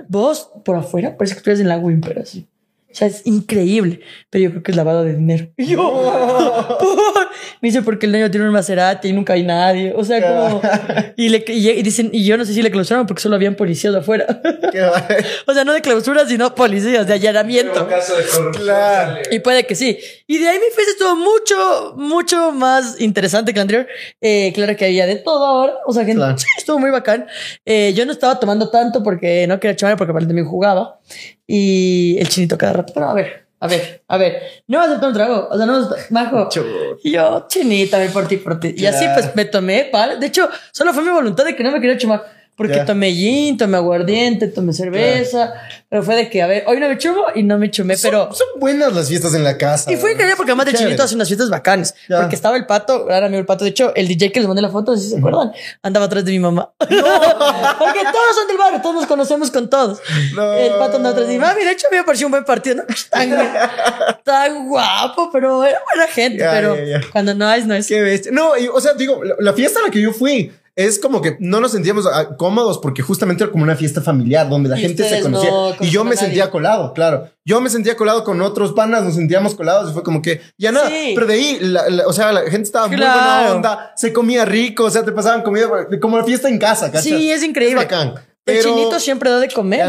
[0.07, 2.47] Vos, por afuera, parece que estuvieras en la Wimper, así.
[2.91, 5.49] O sea, es increíble, pero yo creo que es lavado de dinero.
[5.57, 5.77] Y yo,
[6.79, 7.29] ¿por?
[7.61, 9.93] me dice, porque el niño tiene un Maserati y nunca hay nadie.
[9.95, 10.61] O sea, como.
[11.15, 13.55] Y, le, y, y dicen, y yo no sé si le clausuraron porque solo habían
[13.55, 14.25] policías afuera.
[15.47, 17.87] O sea, no de clausura, sino policías de allanamiento.
[17.87, 18.63] Caso de corrupción.
[18.65, 19.19] Claro.
[19.31, 19.97] Y puede que sí.
[20.27, 23.87] Y de ahí mi fiesta estuvo mucho, mucho más interesante que la anterior.
[24.21, 25.73] Eh, claro que había de todo ahora.
[25.85, 26.37] O sea, que Claro.
[26.37, 27.27] sí, estuvo muy bacán.
[27.65, 30.99] Eh, yo no estaba tomando tanto porque no quería chamar porque aparte también jugaba.
[31.51, 32.93] Y el chinito cada rato.
[32.93, 34.43] Pero a ver, a ver, a ver.
[34.67, 35.47] No vas a tomar un trago.
[35.49, 36.13] O sea, no vas a...
[36.13, 36.47] Majo.
[37.03, 38.75] Y yo, chinita, me por ti, por ti.
[38.77, 40.17] Y así pues me tomé, ¿vale?
[40.17, 42.23] De hecho, solo fue mi voluntad de que no me quería chumar.
[42.59, 45.53] Porque tomé gin, tomé aguardiente, tomé cerveza.
[45.87, 48.33] Pero fue de que, a ver, hoy no me chumo y no me chumé, pero...
[48.33, 49.89] Son, buenas las fiestas en la casa.
[49.89, 50.73] Y fue increíble porque además de.
[50.73, 51.95] Chinito hace unas fiestas bacanas.
[52.09, 53.63] Porque estaba el pato, gran amigo el pato.
[53.63, 56.33] De hecho, el DJ que les mandé la foto, si se acuerdan, andaba atrás de
[56.33, 56.73] mi mamá.
[56.79, 60.01] porque todos son del barrio, todos nos conocemos con todos.
[60.35, 60.53] No.
[60.55, 61.63] El pato andaba atrás de mi mami.
[61.63, 62.75] De hecho, me pareció un buen partido.
[62.75, 63.31] No tan,
[64.25, 66.43] tan guapo, pero era buena gente.
[66.43, 66.75] Pero
[67.13, 67.87] cuando no es, no es.
[67.87, 68.33] Qué bestia.
[68.33, 70.51] No, y, o sea, digo, la, la fiesta a la que yo fui
[70.87, 74.47] es como que no nos sentíamos ah, cómodos porque justamente era como una fiesta familiar
[74.47, 75.49] donde la Y gente se conocía.
[75.51, 76.25] no y yo me nadie.
[76.27, 77.29] sentía colado, claro.
[77.43, 80.71] Yo me sentía colado con otros panas, nos sentíamos colados y fue como que ya
[80.71, 80.87] nada.
[80.89, 81.11] Sí.
[81.15, 84.45] Pero de ahí, la- la- o sea, la gente estaba muy buena onda, se comía
[84.45, 85.67] rico, o sea, te pasaban comida
[85.99, 87.03] como la fiesta en casa, ¿cachas?
[87.03, 87.75] Sí, es increíble.
[87.75, 88.13] bacán.
[88.45, 89.81] El chinito siempre da de comer.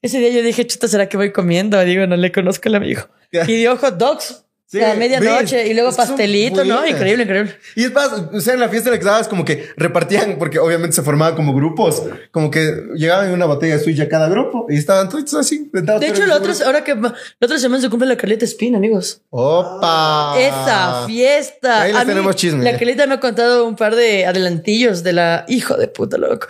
[0.00, 1.78] Ese día yo dije, chuta, ¿será que voy comiendo?
[1.84, 3.02] Digo, no le conozco al amigo.
[3.46, 4.44] Dio hot dogs.
[4.72, 6.86] Sí, a medianoche y luego pastelito, ¿no?
[6.86, 7.54] Increíble, increíble.
[7.76, 10.36] Y es más, o sea, en la fiesta en la que estabas, como que repartían,
[10.38, 14.30] porque obviamente se formaban como grupos, como que llegaban en una botella de suya cada
[14.30, 15.70] grupo y estaban todos así.
[15.74, 19.20] De hecho, la otra, ahora que la otra semana se cumple la Carlita Espina, amigos.
[19.28, 20.36] ¡Opa!
[20.38, 21.82] Esa fiesta.
[21.82, 22.64] Ahí les A mí, tenemos chisme.
[22.64, 26.46] La Carlita me ha contado un par de adelantillos de la hijo de puta, loco.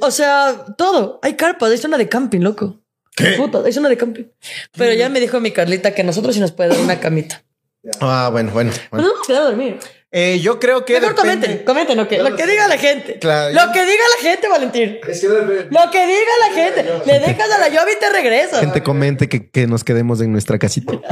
[0.00, 1.20] O sea, todo.
[1.22, 2.80] Hay carpas, hay zona de camping, loco.
[3.16, 3.30] ¿Qué?
[3.32, 4.24] Puta, hay zona de camping.
[4.76, 7.42] Pero ya me dijo mi Carlita que a nosotros sí nos puede dar una camita.
[8.00, 8.70] Ah, bueno, bueno.
[8.90, 9.06] Bueno.
[9.06, 9.78] nos vamos a quedar a dormir.
[10.12, 10.94] Eh, yo creo que.
[11.00, 13.18] Mejor depende- comenten, comenten lo que, lo que diga la gente.
[13.18, 13.52] Claro.
[13.54, 14.98] Lo que diga la gente, Valentín.
[15.06, 15.66] Es que no depende.
[15.70, 16.84] Lo que diga la gente.
[17.06, 18.60] Le dejas a la llave y te regresas.
[18.60, 20.92] Gente comente que, que nos quedemos en nuestra casita.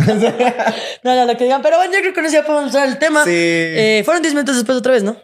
[1.03, 1.61] No, no, lo que digan.
[1.63, 3.25] Pero bueno, yo creo que con eso ya podemos empezar el tema.
[3.25, 3.31] Sí.
[3.33, 5.17] Eh, fueron 10 minutos después otra vez, ¿no?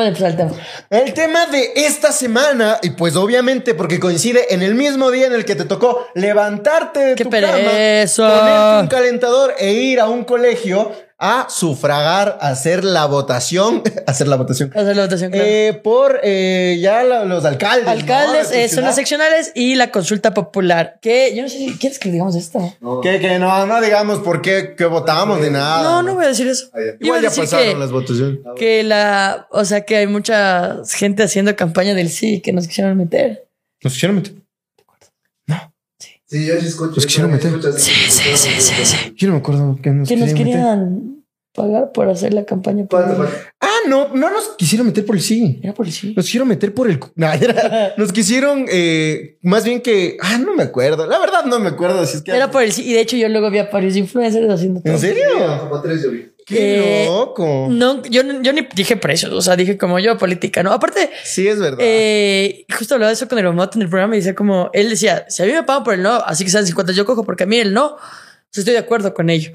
[0.00, 0.52] El tema.
[0.90, 5.34] El tema de esta semana, y pues obviamente porque coincide en el mismo día en
[5.34, 8.22] el que te tocó levantarte de ¡Qué tu pereza!
[8.22, 10.92] cama, ponerte un calentador e ir a un colegio
[11.24, 15.46] a sufragar, a hacer la votación, hacer la votación, Hacer la votación, claro.
[15.48, 17.86] eh, por eh, ya la- los alcaldes.
[17.86, 18.56] Alcaldes, ¿no?
[18.56, 20.98] eh, son las seccionales y la consulta popular.
[21.00, 22.58] Que yo no sé si quieres que digamos esto.
[23.04, 25.82] Que, que no, no digamos por qué que votamos ni nada.
[25.84, 26.66] No, no voy a decir eso.
[26.74, 26.92] Ah, ya.
[27.06, 28.38] Igual ya pasaron que, las votaciones.
[28.56, 32.96] que la, o sea, que hay mucha gente haciendo campaña del sí que nos quisieron
[32.96, 33.46] meter.
[33.84, 34.32] Nos quisieron meter.
[36.32, 36.94] Sí, yo sí escucho.
[36.96, 37.52] Los quisieron meter.
[37.78, 38.96] Sí, sí, sí, sí, sí.
[39.16, 41.22] Yo no me acuerdo que nos Que nos querían
[41.54, 42.86] pagar por hacer la campaña.
[42.86, 43.34] por- ¿Cuánto, cuánto?
[43.60, 45.60] Ah, no, no nos quisieron meter por el sí.
[45.62, 46.14] Era por el sí.
[46.16, 46.98] Nos quisieron meter por el.
[46.98, 50.16] cu- No, era- nos quisieron, eh, más bien que.
[50.22, 51.06] Ah, no me acuerdo.
[51.06, 52.30] La verdad, no me acuerdo si es que.
[52.30, 52.82] Era por el sí.
[52.88, 54.94] Y de hecho, yo luego vi a varios influencers haciendo todo.
[54.94, 55.24] ¿En serio?
[55.60, 56.31] Como tres yo vi.
[56.46, 57.68] Qué Eh, loco.
[57.70, 60.72] No, yo, yo ni dije precios, o sea, dije como yo política, ¿no?
[60.72, 61.78] Aparte, Sí, es verdad.
[61.80, 64.90] eh, justo hablaba de eso con el Omot en el programa y decía como, él
[64.90, 67.24] decía, si a mí me pagan por el no, así que sean 50, yo cojo
[67.24, 67.96] porque a mí el no,
[68.54, 69.52] estoy de acuerdo con ello.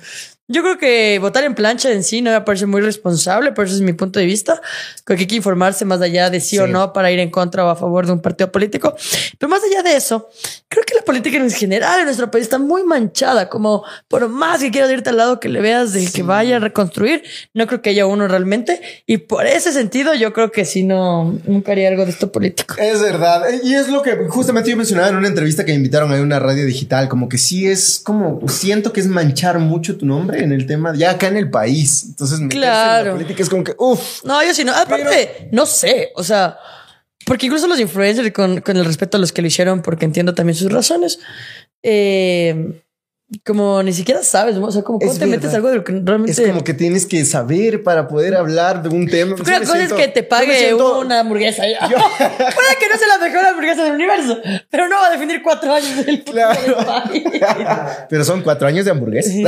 [0.50, 3.76] Yo creo que votar en plancha en sí no me parece muy responsable, pero ese
[3.76, 4.62] es mi punto de vista.
[5.04, 7.66] Creo que hay que informarse más allá de sí, o no para ir en contra
[7.66, 8.96] o a favor de un partido político.
[9.38, 10.30] Pero más allá de eso,
[10.70, 13.50] creo que la política en general en nuestro país está muy manchada.
[13.50, 16.60] Como por más que quieras irte al lado que le veas del que vaya a
[16.60, 18.80] reconstruir, no creo que haya uno realmente.
[19.06, 22.76] Y por ese sentido, yo creo que sí no, nunca haría algo de esto político.
[22.78, 23.44] Es verdad.
[23.64, 26.40] Y es lo que justamente yo mencionaba en una entrevista que me invitaron a una
[26.40, 27.10] radio digital.
[27.10, 30.94] Como que sí es como siento que es manchar mucho tu nombre en el tema
[30.96, 32.06] ya acá en el país.
[32.08, 33.06] Entonces, meterse en Claro.
[33.06, 34.24] la política es como que uff.
[34.24, 34.74] No, yo sí no.
[34.74, 36.12] Aparte, no sé.
[36.16, 36.58] O sea,
[37.26, 40.34] porque incluso los influencers, con, con el respeto a los que lo hicieron, porque entiendo
[40.34, 41.20] también sus razones,
[41.84, 42.82] eh,
[43.46, 44.68] como ni siquiera sabes, ¿no?
[44.68, 46.32] o sea, como Es cómo te metes algo de lo que realmente.
[46.32, 49.36] Es como que tienes que saber para poder hablar de un tema.
[49.36, 51.64] Sí una me cosa siento- es que te yo pague siento- una hamburguesa.
[51.68, 51.80] ya.
[51.88, 51.98] Puede
[52.80, 54.38] que no sea la mejor hamburguesa del universo,
[54.70, 56.78] pero no va a definir cuatro años del Claro.
[56.86, 57.24] país.
[58.10, 59.30] Pero son cuatro años de hamburguesa.
[59.38, 59.44] Sí.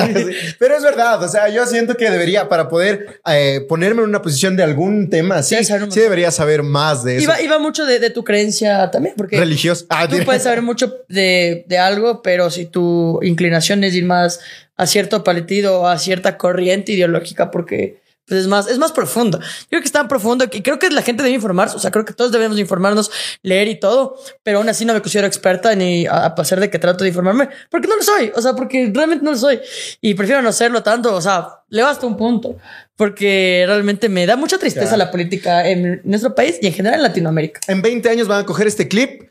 [0.60, 1.24] Pero es verdad.
[1.24, 5.10] O sea, yo siento que debería, para poder eh, ponerme en una posición de algún
[5.10, 7.24] tema así, un sí debería saber más de eso.
[7.24, 9.86] Iba, iba mucho de, de tu creencia también, porque Religioso.
[9.90, 14.40] Ah, tú puedes saber mucho de, de algo, pero si tu inclinación es ir más
[14.76, 19.40] a cierto partido o a cierta corriente ideológica, porque pues es más, es más profundo.
[19.40, 21.76] Yo creo que es tan profundo que creo que la gente debe informarse.
[21.76, 23.10] O sea, creo que todos debemos informarnos,
[23.42, 26.70] leer y todo, pero aún así no me considero experta ni a, a pesar de
[26.70, 28.32] que trato de informarme, porque no lo soy.
[28.36, 29.60] O sea, porque realmente no lo soy
[30.00, 31.16] y prefiero no serlo tanto.
[31.16, 32.56] O sea, le basta un punto,
[32.96, 35.06] porque realmente me da mucha tristeza Claro.
[35.06, 37.62] la política en nuestro país y en general en Latinoamérica.
[37.68, 39.24] En 20 años van a coger este clip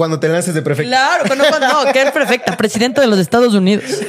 [0.00, 0.88] cuando te lances de prefecto.
[0.88, 3.84] Claro, cuando, cuando, no, que es perfecta, presidenta de los Estados Unidos.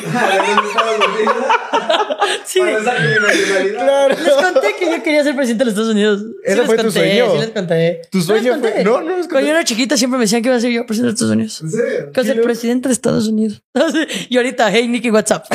[2.46, 2.60] Sí.
[2.60, 4.16] Claro.
[4.24, 6.22] Les conté que yo quería ser presidente de los Estados Unidos.
[6.22, 7.32] Sí ¿Ese les fue tu conté, sueño?
[7.34, 8.02] Sí, les conté.
[8.12, 8.72] ¿Tu No sueño conté.
[8.74, 9.30] fue- no, no les conté.
[9.30, 11.34] Cuando yo era chiquita siempre me decían que iba a ser yo presidente de Estados
[11.34, 11.62] Unidos.
[11.62, 12.12] ¿En serio?
[12.14, 13.62] Que iba a ser presidente de Estados Unidos.
[14.30, 15.46] Y ahorita, hey, Nicky, WhatsApp.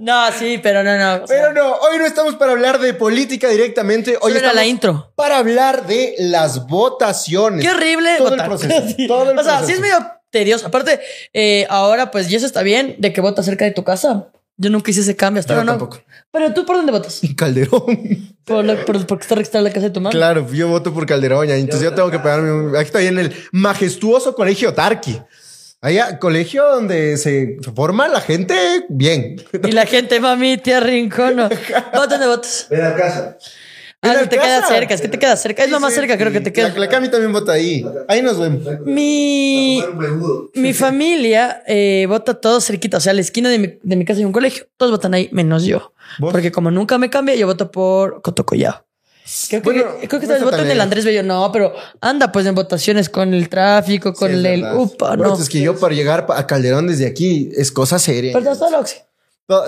[0.00, 1.24] no, sí, pero no, no.
[1.24, 4.16] o sea, Pero no, hoy no estamos para hablar de política directamente.
[4.20, 5.12] Hoy era estamos la intro.
[5.14, 7.64] para hablar de las votaciones.
[7.64, 8.46] Qué horrible Todo el votar.
[8.48, 9.06] proceso, Sí.
[9.08, 9.66] todo el o sea, proceso.
[9.66, 9.96] sí es medio
[10.30, 10.66] tedioso.
[10.66, 11.00] Aparte,
[11.32, 14.28] eh, ahora, pues, y eso está bien de que votas cerca de tu casa.
[14.56, 15.72] Yo nunca hice ese cambio hasta ahora, no.
[15.72, 16.02] tampoco.
[16.30, 17.20] Pero tú, ¿por dónde votas?
[17.36, 18.36] Calderón.
[18.44, 20.10] Por, lo- por- porque está registrada la casa de tu mamá.
[20.10, 21.46] Claro, yo voto por Calderón.
[21.48, 22.52] ya, Entonces yo tengo que pegarme.
[22.52, 25.18] un- Aquí estoy en el majestuoso colegio Tarqui.
[25.80, 28.54] Allá, colegio donde se forma la gente
[28.90, 29.36] bien.
[29.66, 31.36] Y la gente, mami, tía Rincón.
[31.36, 31.48] ¿no?
[31.94, 32.66] ¿Vos dónde votas?
[32.68, 33.38] Ven a casa.
[34.02, 35.62] Ah, ¿En no, te queda cerca, es que te queda cerca.
[35.62, 36.70] Es lo más sí, cerca, creo que te queda.
[36.70, 37.84] La, la Cami también vota ahí.
[38.08, 38.62] Ahí nos vemos.
[38.86, 39.82] Mi,
[40.54, 42.96] mi familia eh, vota todos cerquita.
[42.96, 44.66] O sea, a la esquina de mi, de mi casa hay un colegio.
[44.78, 45.92] Todos votan ahí, menos yo.
[46.18, 46.32] ¿Vos?
[46.32, 48.86] Porque como nunca me cambia, yo voto por Cotocollao.
[49.48, 50.80] Creo que, Bueno, creo que no voto en el.
[50.80, 51.22] Andrés Bello.
[51.22, 54.42] No, pero anda pues en votaciones con el tráfico, con Sí, el...
[54.42, 54.76] verdad.
[54.76, 55.42] Upa, Bueno, no.
[55.42, 58.32] Es que yo para llegar a Calderón desde aquí es cosa seria.
[58.32, 58.96] Pero está loxi.
[58.96, 59.04] No,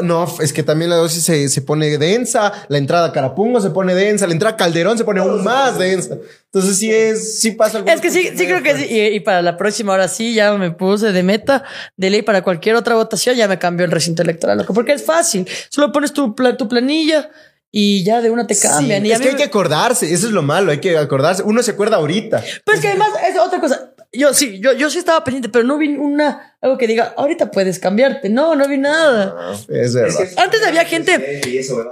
[0.03, 3.71] No, es que también la dosis se, se pone densa, la entrada a Carapungo se
[3.71, 6.17] pone densa, la entrada a Calderón se pone aún más densa.
[6.47, 7.91] Entonces sí es, sí pasa algo.
[7.91, 8.87] Es que sí, sí creo que sí.
[8.89, 11.65] Y, y para la próxima, ahora sí, ya me puse de meta,
[11.97, 14.73] de ley para cualquier otra votación, ya me cambió el recinto electoral, loco.
[14.73, 15.49] Porque es fácil.
[15.69, 17.31] Solo pones tu, pla- tu planilla
[17.71, 19.05] y ya de una te cambian.
[19.05, 21.43] y a es que hay me- que acordarse, eso es lo malo, hay que acordarse.
[21.43, 22.43] Uno se acuerda ahorita.
[22.65, 23.89] Pero es que además es otra cosa.
[24.15, 27.51] Yo sí, yo, yo sí estaba pendiente, pero no vi una, algo que diga, ahorita
[27.51, 28.29] puedes cambiarte.
[28.29, 29.35] No, no vi nada.
[29.39, 30.23] Ah, es verdad.
[30.23, 31.41] Es que- Antes había gente-.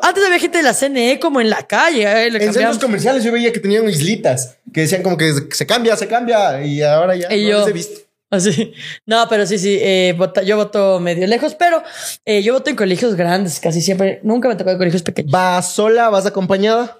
[0.02, 2.02] Antes había gente de la CNE como en la calle.
[2.26, 5.66] eh, le En centros comerciales yo veía que tenían islitas que decían como que se
[5.66, 8.00] cambia, se cambia y ahora ya Y no yo- los he visto.
[8.30, 8.74] Así.
[9.06, 9.78] No, pero sí, sí.
[9.80, 11.82] eh, vota- yo voto medio lejos, pero
[12.24, 14.20] eh, yo voto en colegios grandes, casi siempre.
[14.22, 15.32] Nunca me tocó en colegios pequeños.
[15.32, 16.10] ¿Vas sola?
[16.10, 16.96] ¿Vas acompañada?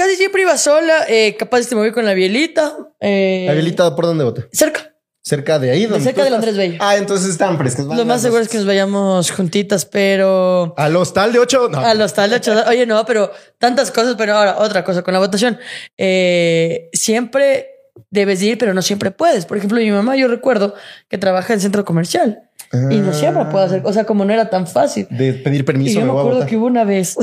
[0.00, 1.04] Casi siempre iba sola.
[1.08, 2.74] eh, capaz me voy con la bielita.
[3.00, 4.46] eh, ¿La Aguilita por dónde vota?
[4.52, 4.94] Cerca.
[5.22, 5.84] Cerca de ahí.
[5.84, 6.32] donde cerca del?
[6.32, 6.78] Andrés Bello.
[6.80, 7.84] Ah, entonces están frescas.
[7.84, 10.72] Lo más seguro es que nos vayamos juntitas, pero.
[10.78, 11.68] Al hostal de 8.
[11.70, 11.78] No.
[11.80, 15.20] Al hostal de ocho- Oye, no, pero tantas cosas, pero ahora otra cosa con la
[15.20, 15.58] votación.
[15.98, 17.68] Eh, siempre
[18.08, 19.44] debes ir, pero no siempre puedes.
[19.44, 20.74] Por ejemplo, mi mamá, yo recuerdo
[21.10, 24.48] que trabaja en centro comercial y no siempre puede hacer, o sea, como no era
[24.48, 25.06] tan fácil.
[25.10, 27.16] De pedir Y permiso, yo me me voy a acuerdo que hubo una vez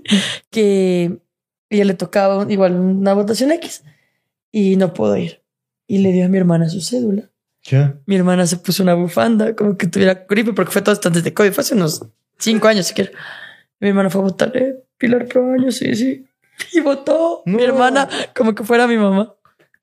[0.50, 1.18] que
[1.74, 3.84] ella le tocaba igual una votación X
[4.50, 5.42] y no pudo ir.
[5.86, 7.30] Y le dio a mi hermana su cédula.
[7.62, 7.94] ¿Qué?
[8.06, 11.24] Mi hermana se puso una bufanda, como que tuviera gripe, porque fue todo esto antes
[11.24, 12.06] de COVID, fue hace unos
[12.38, 13.10] cinco años siquiera.
[13.80, 16.26] Mi hermana fue a votar, eh, Pilar Proaño, sí, sí.
[16.72, 17.42] Y votó.
[17.46, 17.56] No.
[17.56, 19.34] Mi hermana, como que fuera mi mamá.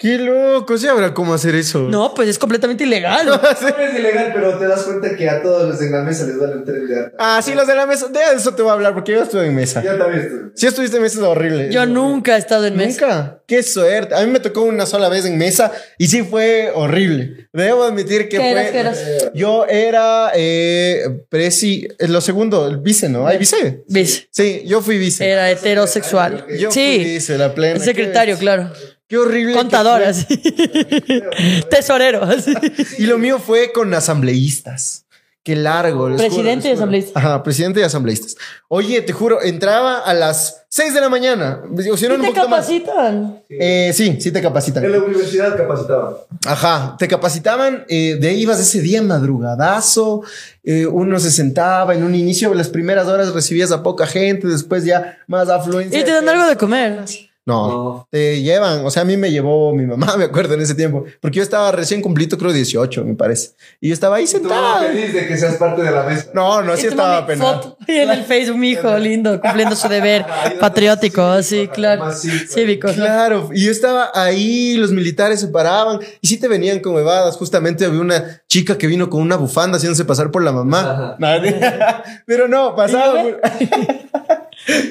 [0.02, 0.78] Qué loco.
[0.80, 1.82] ¿Sí habrá cómo hacer eso?
[1.84, 3.28] No, pues es completamente ilegal.
[3.30, 6.40] No es ilegal, pero te das cuenta que a todos los en la mesa les
[6.40, 7.16] dan el tren de arte.
[7.20, 8.08] Ah, sí, los de la mesa.
[8.08, 9.84] De eso te voy a hablar porque yo estuve en mesa.
[9.84, 10.40] Ya también estoy.
[10.56, 11.70] Si estuviste en mesa es horrible.
[11.72, 13.02] Yo nunca he estado en mesa.
[13.02, 13.44] Nunca.
[13.46, 14.16] Qué suerte.
[14.16, 17.50] A mí me tocó una sola vez en mesa y sí fue horrible.
[17.54, 18.52] Debo admitir que ¿Qué fue.
[18.52, 19.00] eras, qué eras?
[19.36, 23.28] Yo era eh, presi, eh, lo segundo, el vice, ¿no?
[23.28, 23.84] ¿Hay vice?
[23.88, 24.28] Vice.
[24.32, 25.30] Sí, yo fui vice.
[25.30, 26.46] Era heterosexual.
[26.58, 26.98] Yo fui Sí.
[27.04, 27.76] vice, la plena.
[27.76, 28.72] El secretario, claro.
[29.12, 29.56] Qué horrible.
[29.56, 30.26] Contador, así.
[31.70, 32.54] Tesorero, así.
[32.98, 35.04] Y lo mío fue con asambleístas.
[35.44, 36.08] Qué largo.
[36.08, 36.78] les Presidente y juro.
[36.78, 37.20] asambleísta.
[37.20, 38.38] Ajá, presidente y asambleístas.
[38.70, 41.62] Oye, te juro, entraba a las 6 de la mañana.
[41.92, 43.44] O si no, ¿Y un te capacitan?
[43.50, 44.86] Eh, sí, sí te capacitan.
[44.86, 46.14] En la universidad capacitaban.
[46.46, 50.22] Ajá, te capacitaban, eh, de ahí ibas ese día madrugadazo,
[50.64, 54.86] eh, uno se sentaba en un inicio, las primeras horas recibías a poca gente, después
[54.86, 56.00] ya más afluencia.
[56.00, 57.04] Y te dan algo de comer.
[57.52, 58.08] No, No.
[58.10, 61.04] te llevan, o sea, a mí me llevó mi mamá, me acuerdo en ese tiempo,
[61.20, 64.88] porque yo estaba recién cumplido, creo 18, me parece, y yo estaba ahí sentado.
[64.88, 66.30] feliz de que seas parte de la mesa.
[66.34, 67.78] No, no, Y sí estaba penado.
[67.88, 70.26] en el Facebook, mi hijo lindo, cumpliendo su deber
[70.60, 72.12] patriótico, cívico, claro.
[72.14, 72.88] cívico.
[72.88, 72.94] ¿no?
[72.94, 77.36] Claro, y yo estaba ahí, los militares se paraban y sí te venían con huevadas.
[77.38, 81.18] Justamente había una chica que vino con una bufanda haciéndose pasar por la mamá.
[82.26, 83.22] Pero no, pasaba.
[83.24, 83.40] por-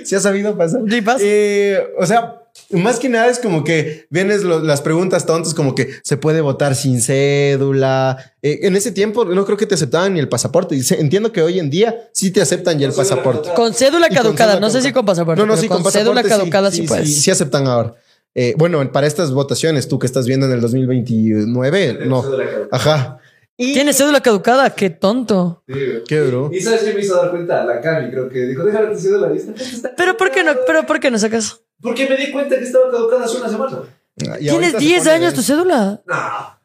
[0.04, 0.80] Se ha sabido pasar.
[0.88, 1.18] Sí, pasa.
[1.22, 2.39] Eh, o sea,
[2.70, 6.40] más que nada es como que vienes lo- las preguntas tontas, como que se puede
[6.40, 8.34] votar sin cédula.
[8.42, 10.74] Eh, en ese tiempo no creo que te aceptaban ni el pasaporte.
[10.76, 13.48] Y se- entiendo que hoy en día sí te aceptan ya el Con cédula pasaporte.
[13.48, 13.56] caducada.
[13.56, 15.40] Con cédula caducada, cédula no sé si con pasaporte.
[15.40, 17.08] No, no, sí, con, con cédula caducada sí, sí, puedes.
[17.14, 17.94] Sí, sí aceptan ahora.
[18.34, 22.24] Eh, bueno, para estas votaciones, tú que estás viendo en el 2029, no.
[22.70, 23.18] Ajá.
[23.56, 24.70] Y ¿Tienes cédula caducada?
[24.70, 25.62] Qué tonto.
[25.68, 25.74] Sí.
[26.08, 26.50] Qué bro.
[26.52, 27.62] ¿Y sabes qué me hizo dar cuenta?
[27.64, 29.30] La Cami, creo que dijo, déjame tu cédula.
[29.34, 30.66] ¿y esta cosa está Pero ¿por qué no, caducada?".
[30.66, 31.60] pero ¿por qué no sacas?
[31.82, 33.78] Porque me di cuenta que estaba caducada hace una semana.
[34.16, 36.02] Y Tienes ahorita se 10 pone años tu cédula.
[36.06, 36.60] No.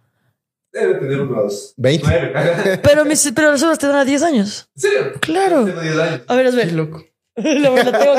[0.74, 2.06] Debe tener unos 20.
[2.06, 2.80] nueve.
[2.84, 4.70] Pero, mis, pero las cédulas te dan a 10 años.
[4.76, 5.00] ¿En serio?
[5.22, 5.64] Claro.
[5.66, 6.22] Tengo 10 años.
[6.28, 6.74] A ver, es ver.
[6.74, 7.02] loco.
[7.38, 8.14] la, la tengo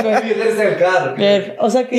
[0.62, 1.16] el carro.
[1.16, 1.96] Ver, O sea que.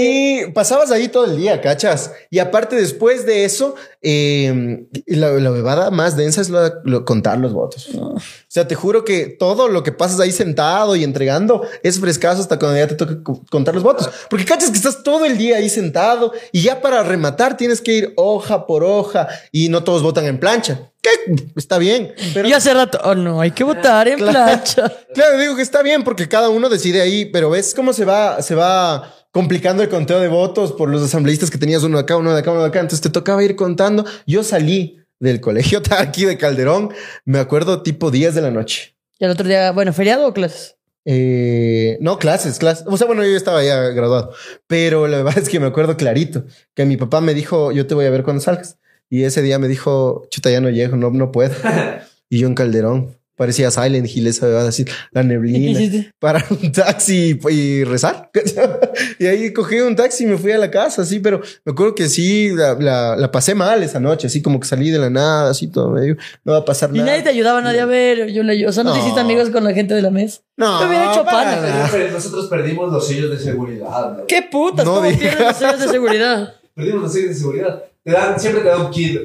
[0.47, 2.11] Y pasabas ahí todo el día, ¿cachas?
[2.31, 7.37] Y aparte, después de eso, eh, la, la bebada más densa es lo, lo- contar
[7.39, 7.89] los votos.
[7.95, 8.17] O
[8.57, 12.57] sea, te juro que todo lo que pasas ahí sentado y entregando es frescazo hasta
[12.59, 14.09] cuando ya te toca co- contar los votos.
[14.29, 17.93] Porque cachas que estás todo el día ahí sentado y ya para rematar tienes que
[17.93, 20.91] ir hoja por hoja y no todos votan en plancha.
[21.01, 21.09] Que
[21.55, 22.99] está bien, pero Y hace rato.
[23.03, 24.33] Oh, no, hay que votar en Claro.
[24.33, 24.91] plancha.
[25.13, 28.41] Claro, digo que está bien porque cada uno decide ahí, pero ves cómo se va,
[28.41, 32.17] se va complicando el conteo de votos por los asambleístas que tenías uno de acá,
[32.17, 32.79] uno de acá, uno de acá.
[32.79, 34.03] Entonces te tocaba ir contando.
[34.25, 36.93] Yo salí del colegio aquí de Calderón,
[37.25, 38.95] me acuerdo tipo 10 de la noche.
[39.19, 40.75] Y el otro día, bueno, feriado o clases.
[41.05, 42.85] Eh, no, clases, clases.
[42.87, 44.31] O sea, bueno, yo estaba ya graduado,
[44.67, 47.95] pero la verdad es que me acuerdo clarito que mi papá me dijo, yo te
[47.95, 48.77] voy a ver cuando salgas.
[49.09, 51.55] Y ese día me dijo, chuta, ya no llego, no, no puedo.
[52.29, 56.11] y yo en Calderón, parecía Silent Hill, esa va a decir, la ¿Qué neblina hiciste?
[56.19, 58.29] para un taxi y, y rezar.
[59.19, 61.95] y ahí cogí un taxi y me fui a la casa, así, pero me acuerdo
[61.95, 65.09] que sí, la, la- la pasé mal esa noche, así como que salí de la
[65.09, 67.11] nada, así todo medio, no va a pasar Y nada.
[67.11, 68.27] nadie te ayudaba, nadie a ver.
[68.31, 70.41] Yo le, o sea, no, te hiciste amigos con la gente de la mesa.
[70.57, 74.17] No, Te hubiera hecho pana, nosotros perdimos los sellos de seguridad.
[74.17, 74.25] ¿no?
[74.27, 74.85] ¿Qué putas?
[74.85, 75.19] No ¿Cómo digas.
[75.19, 76.53] pierdes los sellos de seguridad?
[76.73, 77.83] Perdimos los sellos de seguridad.
[78.03, 79.19] Te dan, siempre te da un kit.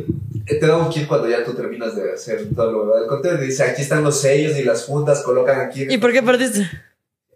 [0.46, 3.34] Te da un kit cuando ya tú terminas de hacer todo lo del conteo.
[3.42, 5.86] Y dice, aquí están los sellos y las fundas, colocan aquí.
[5.88, 6.68] ¿Y por qué perdiste?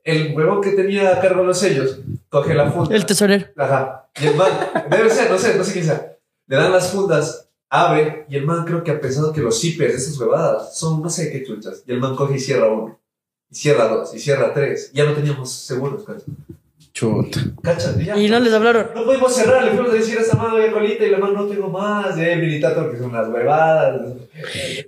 [0.04, 2.94] El huevón que tenía a cargo los sellos, coge la funda.
[2.94, 3.46] El tesorero.
[3.56, 4.08] Ajá.
[4.20, 4.50] Y el man,
[4.90, 6.16] debe ser, no sé, no sé quién sea.
[6.46, 9.92] Le dan las fundas abre y el man creo que ha pensado que los zippers
[9.92, 11.82] de esas huevadas son no sé qué chuchas.
[11.86, 12.98] Y el man coge y cierra uno,
[13.50, 14.90] y cierra dos, y cierra tres.
[14.92, 16.24] Ya no teníamos seguros, ¿cachas?
[16.96, 17.40] Chuta.
[17.62, 17.98] ¿Cachas?
[17.98, 18.16] Ya.
[18.16, 18.86] Y no les hablaron.
[18.94, 21.42] No pudimos cerrar, le fuimos a decir a esa mano de colita y la mano
[21.42, 22.16] no tengo más.
[22.16, 24.00] De militator, que son las huevadas.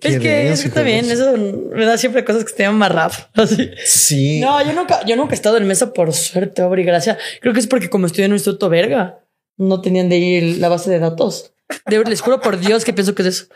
[0.01, 0.89] Es que, es que puta.
[0.89, 3.13] eso me da siempre cosas que se llaman más rap.
[3.35, 3.71] Así.
[3.85, 4.41] Sí.
[4.41, 7.19] No, yo nunca, yo nunca he estado en mesa por suerte, obra y gracia.
[7.43, 9.19] Creo que es porque como estudié en un instituto verga,
[9.59, 11.53] no tenían de ir la base de datos.
[11.85, 13.47] De, les juro por Dios que pienso que es eso.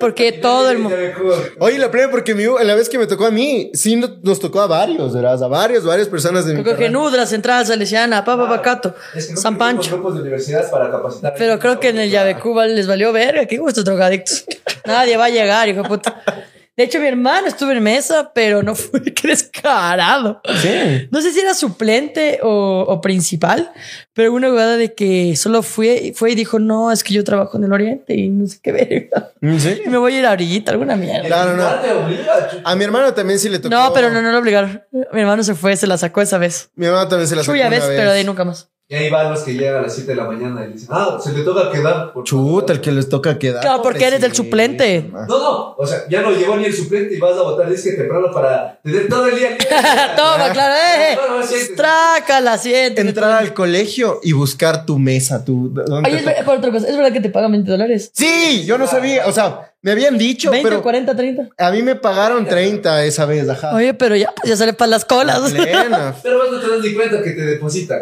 [0.00, 0.96] Porque todo el mundo.
[1.58, 4.40] Oye, la plena, porque mi, la vez que me tocó a mí, sí no- nos
[4.40, 5.40] tocó a varios, ¿verdad?
[5.42, 6.90] A varios, varias personas de mi Creo que carrera.
[6.98, 9.90] Nudra, Central, Salesiana, Papa Pacato, Es que no San Pancho.
[9.92, 11.34] grupos de universidades para capacitar.
[11.36, 13.44] Pero creo que en el Llave Cuba les valió verga.
[13.46, 14.44] Qué gusto, drogadictos.
[14.86, 16.22] Nadie va a llegar, hijo de puta.
[16.80, 19.02] De hecho, mi hermano estuvo en mesa, pero no fue.
[19.02, 20.40] Qué descarado.
[20.62, 21.08] Sí.
[21.10, 23.70] No sé si era suplente o, o principal,
[24.14, 27.58] pero una jugada de que solo fue, fue y dijo, no, es que yo trabajo
[27.58, 29.30] en el Oriente y no sé qué verga.
[29.58, 29.82] ¿Sí?
[29.84, 31.26] Y me voy a ir ahorita, alguna mierda.
[31.26, 32.02] Claro, no.
[32.06, 32.62] obliga, chucha.
[32.64, 33.74] A mi hermano también sí le tocó.
[33.74, 34.82] No, pero no, no lo obligaron.
[34.90, 36.70] Mi hermano se fue, se la sacó esa vez.
[36.76, 37.94] Mi hermano también se la sacó una vez, vez.
[37.94, 38.70] pero de ahí nunca más.
[38.92, 41.16] Y ahí van los que llegan a las 7 de la mañana y dicen, ah,
[41.22, 42.12] se te toca quedar.
[42.12, 43.60] por Chuta, el que les toca quedar.
[43.60, 45.08] Claro, porque eres el suplente.
[45.12, 47.92] No, no, o sea, ya no llegó ni el suplente y vas a votar disque
[47.92, 49.56] temprano para tener todo el día.
[50.16, 51.16] Toma, claro, eh.
[51.46, 51.74] Siéntese.
[51.76, 53.06] Trácala, siéntete.
[53.06, 55.68] Entrar al colegio y buscar tu mesa, tu.
[55.72, 58.10] ¿dónde Oye, te es por otra cosa, ¿es verdad que te pagan 20 dólares?
[58.12, 61.48] Sí, yo no sabía, o sea, me habían dicho, 20, pero 40, 30.
[61.56, 63.72] a mí me pagaron 30 esa vez, ajá.
[63.72, 65.52] Oye, pero ya, ya sale para las colas.
[65.52, 66.14] Plena.
[66.24, 68.00] Pero vos no te das ni cuenta que te depositan.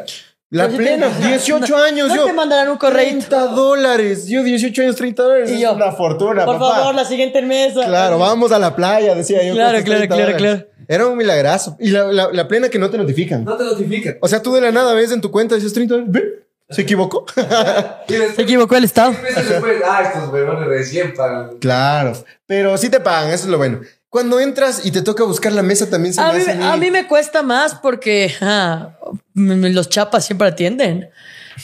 [0.51, 2.25] La plena, 18 años, ¿No yo.
[2.25, 3.05] te mandarán un correo?
[3.07, 4.27] 30 dólares.
[4.29, 5.51] Yo, 18 años, 30 dólares.
[5.51, 6.77] Y es una fortuna, Por papá.
[6.79, 7.85] favor, la siguiente en mesa.
[7.85, 9.53] Claro, vamos a la playa, decía yo.
[9.53, 10.67] Claro, claro, 30 claro, claro.
[10.89, 11.77] Era un milagrazo.
[11.79, 13.45] Y la, la, la plena que no te notifican.
[13.45, 14.17] No te notifican.
[14.23, 16.23] O sea, tú de la nada ves en tu cuenta, dices 30 dólares.
[16.71, 17.27] ¿Se equivocó?
[18.09, 19.13] Después, Se equivocó el Estado.
[19.23, 21.59] después, ah, estos huevones recién pagan.
[21.61, 22.13] claro.
[22.47, 23.81] Pero sí te pagan, eso es lo bueno.
[24.19, 26.77] Cuando entras y te toca buscar la mesa, también se A me mí, hace a
[26.77, 28.99] mí me cuesta más porque ah,
[29.35, 31.11] los chapas siempre atienden.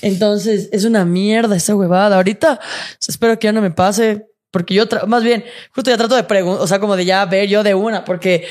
[0.03, 2.15] Entonces es una mierda esa huevada.
[2.15, 2.61] Ahorita
[3.09, 6.63] espero que ya no me pase porque yo más bien justo ya trato de preguntar,
[6.63, 8.47] o sea, como de ya ver yo de una, porque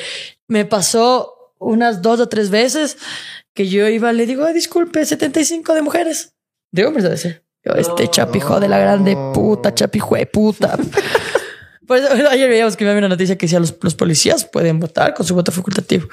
[0.49, 2.97] me pasó unas dos o tres veces
[3.53, 6.33] que yo iba, le digo, "Ay, disculpe, 75 de mujeres.
[6.73, 7.45] De hombres debe ser.
[7.63, 10.77] Yo, este chapijo de la grande puta, chapijo de puta.
[12.29, 15.25] Ayer veíamos que me había una noticia que decía los, los policías pueden votar con
[15.25, 16.07] su voto facultativo.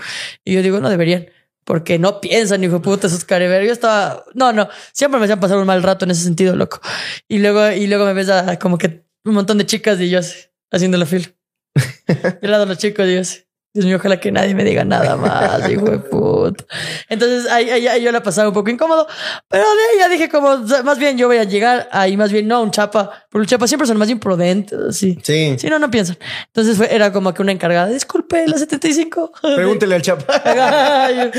[0.45, 1.27] Y yo digo, no deberían.
[1.64, 3.66] Porque no piensan, hijo de puta, esos careveros.
[3.66, 4.25] Yo estaba...
[4.35, 4.69] No, no.
[4.93, 6.81] Siempre me hacían pasar un mal rato en ese sentido, loco.
[7.29, 10.19] Y luego, y luego me ves a como que un montón de chicas y yo
[10.19, 10.37] así,
[10.71, 11.27] haciendo la fila.
[12.43, 13.49] Al lado los chicos y yo.
[13.72, 16.64] Dios mío, ojalá que nadie me diga nada más, hijo de puta.
[17.09, 19.06] Entonces ahí, ahí- ahí yo la pasaba un poco incómodo,
[19.48, 22.48] pero de ahí ya dije como, más bien yo voy a llegar ahí, más bien
[22.48, 25.18] no un chapa, porque los chapas siempre son más imprudentes, así.
[25.22, 25.54] Sí.
[25.56, 26.18] Si no, no piensan.
[26.46, 27.87] Entonces fue, era como que una encargada.
[27.88, 29.33] Disculpe, la 75.
[29.54, 30.42] Pregúntele al chapa.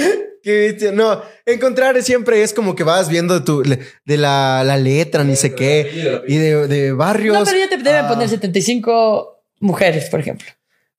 [0.43, 0.91] Qué.
[0.93, 5.53] No, encontrar siempre es como que vas viendo tu, de la, la letra, ni sé
[5.53, 7.37] qué, y de, de barrios.
[7.37, 10.47] no, pero ya te deben Ah, poner 75 mujeres, por ejemplo.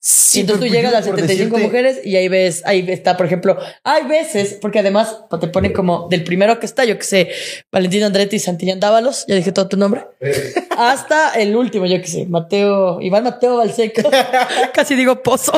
[0.04, 3.16] Sí, y entonces tú llegas a por 75 decirte- mujeres y ahí ves, ahí está,
[3.16, 7.04] por ejemplo, hay veces, porque además te ponen como del primero que está, yo que
[7.04, 7.28] sé,
[7.70, 12.00] Valentino Andretti y Santillán Dávalos, ya dije todo tu nombre, Eh, hasta el último, yo
[12.00, 14.10] que sé, Mateo, Iván Mateo Balseco,
[14.74, 15.52] casi digo Pozo.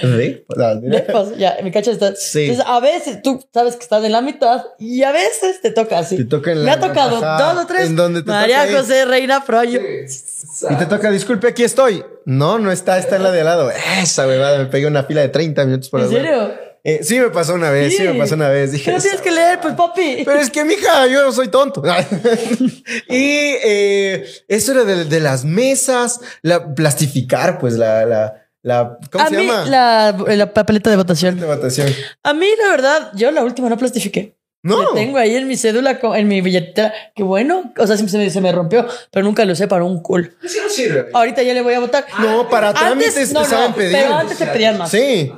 [0.00, 0.44] ¿Sí?
[0.56, 1.04] No, De
[1.38, 2.14] ya, mi cacho está.
[2.14, 2.42] Sí.
[2.42, 5.98] Entonces, a veces tú sabes que estás en la mitad y a veces te toca
[5.98, 6.16] así.
[6.16, 7.86] Te toca en Me la- ha tocado dos o tres.
[7.88, 8.66] en donde te María.
[8.70, 9.80] José Reina Froyo.
[9.80, 12.04] Y te toca, disculpe, aquí estoy.
[12.26, 13.70] No, no está, está en la de al lado.
[14.00, 16.54] Esa huevada, me pegué una fila de 30 minutos por ¿En serio?
[16.86, 18.72] Eh, sí me pasó una vez, sí, me pasó una vez.
[18.72, 20.22] Dije, Pero tienes que leer, pues, papi.
[20.22, 21.82] Pero es que, mija, yo no soy tonto.
[23.08, 29.24] y eh, eso era de, de las mesas, la plastificar, pues la, la, la ¿cómo
[29.24, 29.64] a se mí, llama?
[29.64, 31.40] La, la papeleta de votación.
[31.40, 31.88] De votación.
[32.22, 34.33] A mí, la verdad, yo la última no plastifiqué.
[34.64, 34.82] No.
[34.82, 36.92] La tengo ahí en mi cédula, en mi billetera.
[37.14, 37.72] Qué bueno.
[37.78, 40.34] O sea, siempre se me, se me rompió, pero nunca lo usé para un cool.
[40.42, 41.10] Eso no sirve.
[41.12, 42.06] Ahorita ya le voy a votar.
[42.18, 43.92] No, para trámites Antes, te no, no, saben pedir.
[43.92, 44.90] Pero antes te pedían más.
[44.90, 45.30] Sí.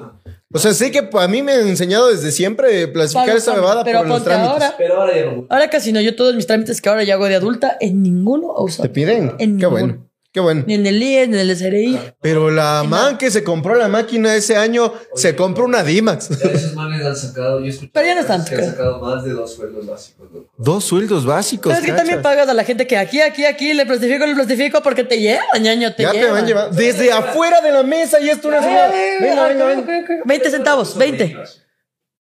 [0.53, 3.99] O sea, sé que a mí me han enseñado desde siempre plastificar esa bebada pero
[3.99, 4.53] por los trámites.
[4.53, 4.75] ahora.
[4.79, 5.47] Pero ahora ya no.
[5.51, 6.01] Ahora casi no.
[6.01, 8.85] Yo todos mis trámites que ahora ya hago de adulta, en ninguno he usado.
[8.85, 9.25] ¿Te piden?
[9.25, 9.71] En Qué ninguno.
[9.71, 10.09] bueno.
[10.37, 10.65] Qué bueno.
[10.67, 11.99] Ni en el IES, ni en el SRI.
[12.21, 16.29] Pero la man que se compró la máquina ese año se compró una Dimax.
[16.29, 19.31] Ya esos manes han sacado, yo Pero ya no están, que han sacado más de
[19.31, 20.51] dos sueldos básicos, loco.
[20.59, 21.73] Dos sueldos básicos.
[21.73, 22.03] Pero es que cacha.
[22.03, 25.19] también pagas a la gente que aquí, aquí, aquí, le plastifico, le plastifico porque te
[25.19, 26.27] lleva, ñaño, te Ya lleva.
[26.27, 26.77] te van llevando.
[26.77, 28.91] Desde afuera de la mesa y esto una señora.
[28.95, 29.81] Eh, Venga, venga, venga.
[29.81, 29.89] ok,
[30.21, 30.27] ok.
[30.27, 31.35] 20 centavos, 20.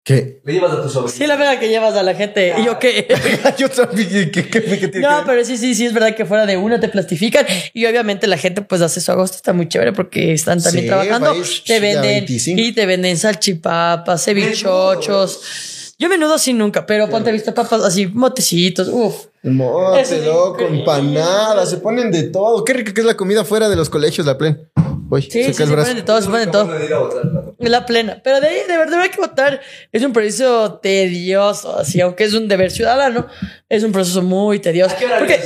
[0.06, 0.38] ¿Qué?
[0.44, 1.08] Le llevas a tu sobrino.
[1.18, 2.54] Sí, la verdad que llevas a la gente.
[2.56, 3.08] ¿Y yo qué?
[3.58, 4.30] Yo también.
[4.30, 6.46] ¿Qué, qué, qué, qué tiene No, que pero sí, sí, sí, es verdad que fuera
[6.46, 9.92] de una te plastifican y obviamente la gente pues hace su agosto, está muy chévere
[9.92, 12.60] porque están también Sí, trabajando, país, te venden 25.
[12.60, 15.94] y te venden salchipapas, cevichochos.
[15.98, 19.26] Yo menudo sí nunca, pero ponte visto papas así, motecitos, uff.
[19.46, 22.64] Mote, loco, empanadas, se ponen de todo.
[22.64, 24.70] Qué rico que es la comida fuera de los colegios, la plen.
[25.08, 26.64] Uy, Sí, saca sí, el se ponen de todo, se ponen de todo.
[26.66, 28.20] La- Es la plena.
[28.24, 29.60] Pero de ahí, de verdad, hay que votar.
[29.92, 33.26] Es un proceso tedioso, así, aunque es un deber ciudadano,
[33.68, 34.94] es un proceso muy tedioso.
[34.94, 35.40] ¿A qué hora Porque,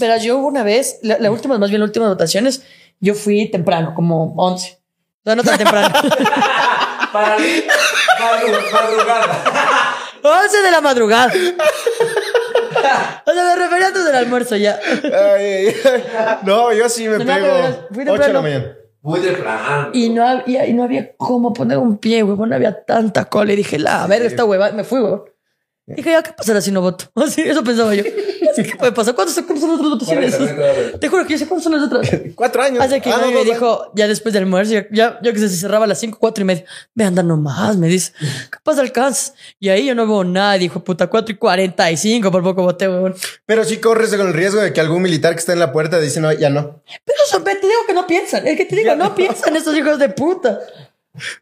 [0.00, 2.62] pero yo hubo una vez, la, la última, más bien las últimas votaciones,
[3.00, 4.78] yo fui temprano, como 11.
[4.78, 5.88] O sea, no tan temprano.
[7.12, 7.62] Para mí,
[8.20, 9.44] madru- madrugada.
[10.24, 11.32] 11 de la madrugada.
[13.26, 14.78] O sea, me refería antes del almuerzo ya.
[15.04, 16.36] Ay, ay, ay.
[16.44, 17.48] No, yo sí me No, pego.
[17.92, 18.76] fui 8 de la mañana.
[19.02, 19.90] Muy temprano.
[19.92, 22.50] Y no había, y no había cómo poner un pie, huevón.
[22.50, 23.52] No había tanta cola.
[23.52, 24.70] Y dije, la verga, esta hueva.
[24.72, 25.24] Me fui, huevón.
[25.84, 27.06] Dije, ya, ¿qué pasará si no voto?
[27.16, 28.04] Así, eso pensaba yo.
[28.52, 29.14] Así, ¿Qué puede pasar?
[29.14, 30.38] ¿Cuántas son las otras votaciones?
[30.92, 30.98] 40, 40.
[30.98, 32.10] Te juro que yo sé cuántas son las otras.
[32.34, 32.82] Cuatro años.
[32.82, 35.38] Hace que Ah, no, me no, dijo, ya después del almuerzo, ya, ya, yo que
[35.38, 36.64] se cerraba a las 5, 4 y media.
[36.94, 38.12] Ve, anda nomás, me dice.
[38.20, 39.34] ¿Qué pasa alcanzas?
[39.58, 40.54] Y ahí yo no veo nada.
[40.54, 43.14] Dijo, puta, 4 y 45, por poco voté, huevón.
[43.46, 45.98] Pero sí corres con el riesgo de que algún militar que está en la puerta
[45.98, 46.82] dice, no, ya no.
[47.04, 48.46] Pero te digo que no piensan.
[48.46, 50.60] Es que te digo, no piensan estos hijos de puta.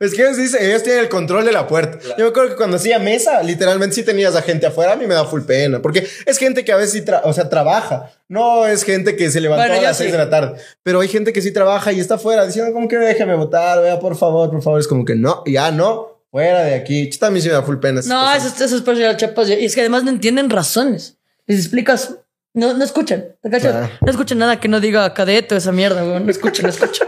[0.00, 1.98] Es que ellos, dicen, ellos tienen el control de la puerta.
[2.18, 4.92] Yo me acuerdo que cuando hacía mesa, literalmente sí tenías a gente afuera.
[4.92, 5.80] A mí me da full pena.
[5.80, 8.10] Porque es gente que a veces sí, tra- o sea, trabaja.
[8.28, 10.60] No es gente que se levantó Bueno, a yo las seis de la tarde.
[10.82, 14.00] Pero hay gente que sí trabaja y está afuera diciendo como que déjame votar, vea,
[14.00, 14.80] por favor, por favor.
[14.80, 17.08] Es como que no, ya no, fuera de aquí.
[17.20, 18.00] A mí sí me da full pena.
[18.06, 18.46] No, cosas.
[18.46, 19.48] esos, esos por chapas.
[19.50, 21.16] Y es que además no entienden razones.
[21.46, 22.16] Les explicas.
[22.52, 23.36] No, no escuchan.
[23.40, 23.70] ¿te cachas?
[23.70, 23.90] Claro.
[24.00, 26.02] No escuchan nada que no diga cadete o esa mierda.
[26.02, 27.06] No escuchan, no escuchan.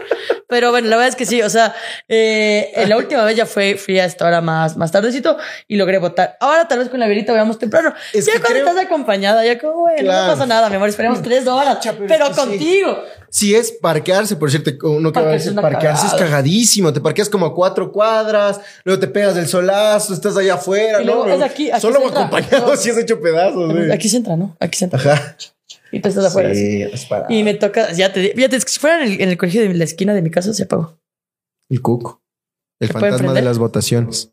[0.53, 1.41] Pero bueno, la verdad es que sí.
[1.41, 1.75] O sea,
[2.09, 5.97] eh, en la última vez ya fue, fui esta hora más, más tardecito y logré
[5.97, 6.37] votar.
[6.41, 7.95] Ahora tal vez con la verita vayamos temprano.
[8.13, 10.27] Es ya cuando creo- estás acompañada, ya como, bueno, Claro.
[10.27, 10.91] no pasa nada, mi amor.
[10.91, 11.79] Esperemos tres horas.
[11.83, 12.41] Pero pero es que sí.
[12.49, 12.99] contigo.
[13.31, 16.93] Si es parquearse, por cierto, uno que va a decir, parquearse es cagadísimo.
[16.93, 21.01] Te parqueas como a cuatro cuadras, luego te pegas del solazo, estás allá afuera.
[21.01, 21.25] Y ¿no?
[21.25, 22.77] luego es aquí- aquí Solo acompañado No.
[22.77, 23.73] si has hecho pedazos.
[23.73, 23.91] güey.
[23.91, 24.55] Aquí se entra, ¿no?
[24.61, 25.01] Aquí se entra.
[25.01, 25.37] Ajá.
[25.93, 26.55] Y tú estás afuera.
[26.55, 29.29] Sí, es para Y me toca, ya te es que si fuera en el, en
[29.29, 30.99] el colegio de la esquina de mi casa, se apagó.
[31.69, 32.23] el cuco.
[32.81, 34.33] El ¿Se puede fantasma de las votaciones.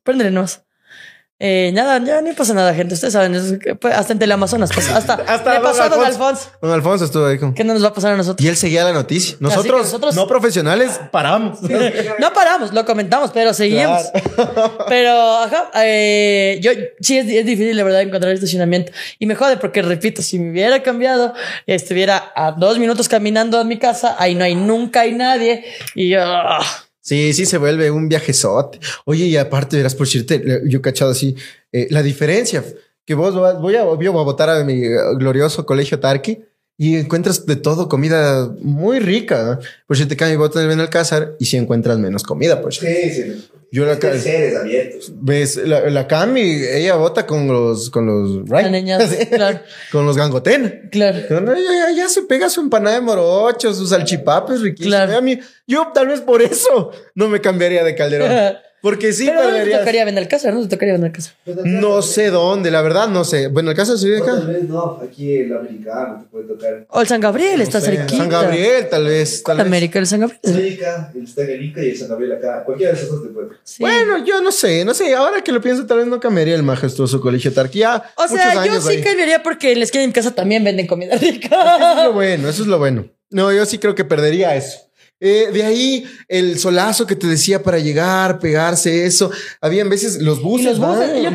[1.41, 2.95] Eh, nada, ya ni pasa nada, gente.
[2.95, 4.97] Ustedes saben, es que, pues, hasta en Teleamazonas pasa.
[4.97, 6.49] Hasta, Hasta le pasó a don Alfonso.
[6.61, 7.53] Don Alfonso estuvo ahí con...
[7.53, 8.43] ¿Qué no nos va a pasar a nosotros?
[8.45, 9.37] Y él seguía la noticia.
[9.39, 11.59] Nosotros, nosotros- no profesionales, paramos.
[11.61, 14.01] No paramos, lo comentamos, pero seguimos.
[14.89, 18.91] Pero, ajá, eh, yo sí es, es difícil, la verdad, encontrar estacionamiento.
[19.19, 21.33] Y me jode porque, repito, si me hubiera cambiado,
[21.67, 25.63] estuviera a dos minutos caminando a mi casa, ahí no hay nunca hay nadie.
[25.95, 26.59] Y yo, ah,
[27.01, 28.79] Sí, sí se vuelve un viajezote.
[29.05, 30.35] Oye, y aparte, verás, por cierto,
[30.65, 31.35] yo cachado así,
[31.71, 32.63] eh, la diferencia
[33.05, 36.43] que vos voy a, voy a votar a mi eh, glorioso colegio Tarqui
[36.79, 39.59] y encuentras de todo comida muy rica.
[39.85, 42.99] Por cierto, acá mi voto en el Benalcázar y si encuentras menos comida, por cierto.
[43.03, 43.49] Sí, sí.
[43.71, 45.11] Yo la abiertos.
[45.21, 48.63] ves la, la Cami, ella vota con los, con los, right?
[48.63, 48.97] la niña,
[49.29, 49.59] claro,
[49.91, 50.87] con los gangoten.
[50.91, 51.19] claro.
[51.29, 54.95] Ya- ya se pega su empanada de morocho, sus salchipapes riquísimos.
[54.95, 55.17] Claro.
[55.17, 58.31] A mí, yo tal vez por eso no me cambiaría de Calderón.
[58.81, 61.33] Porque sí, Pero no te perderías- tocaría vender casa, no te tocaría vender casa.
[61.65, 63.47] No sé dónde, la verdad, no sé.
[63.47, 64.47] Bueno, el caso de No, tal acá.
[64.47, 66.85] vez no, aquí el americano te puede tocar.
[66.89, 68.17] O el San Gabriel, está sé, cerquita.
[68.23, 69.43] San Gabriel, tal vez.
[69.43, 69.65] Tal ¿Cuál vez.
[69.67, 70.39] América, el San Gabriel.
[70.45, 72.63] América, el Ica y el San Gabriel acá.
[72.63, 73.47] Cualquiera de esos dos te puede.
[73.63, 73.83] Sí.
[73.83, 75.13] Bueno, yo no sé, no sé.
[75.13, 78.01] Ahora que lo pienso, tal vez no cambiaría el majestuoso colegio Tarquía.
[78.15, 81.15] o sea, yo sí cambiaría porque en la esquina de mi casa también venden comida
[81.15, 82.03] Eso es rica.
[82.05, 83.05] lo bueno, eso es lo bueno.
[83.31, 84.88] No, yo sí creo que perdería eso.
[85.21, 89.31] Eh, de ahí el solazo que te decía para llegar, pegarse, eso.
[89.61, 91.31] Habían veces los buses, los buses, van yo-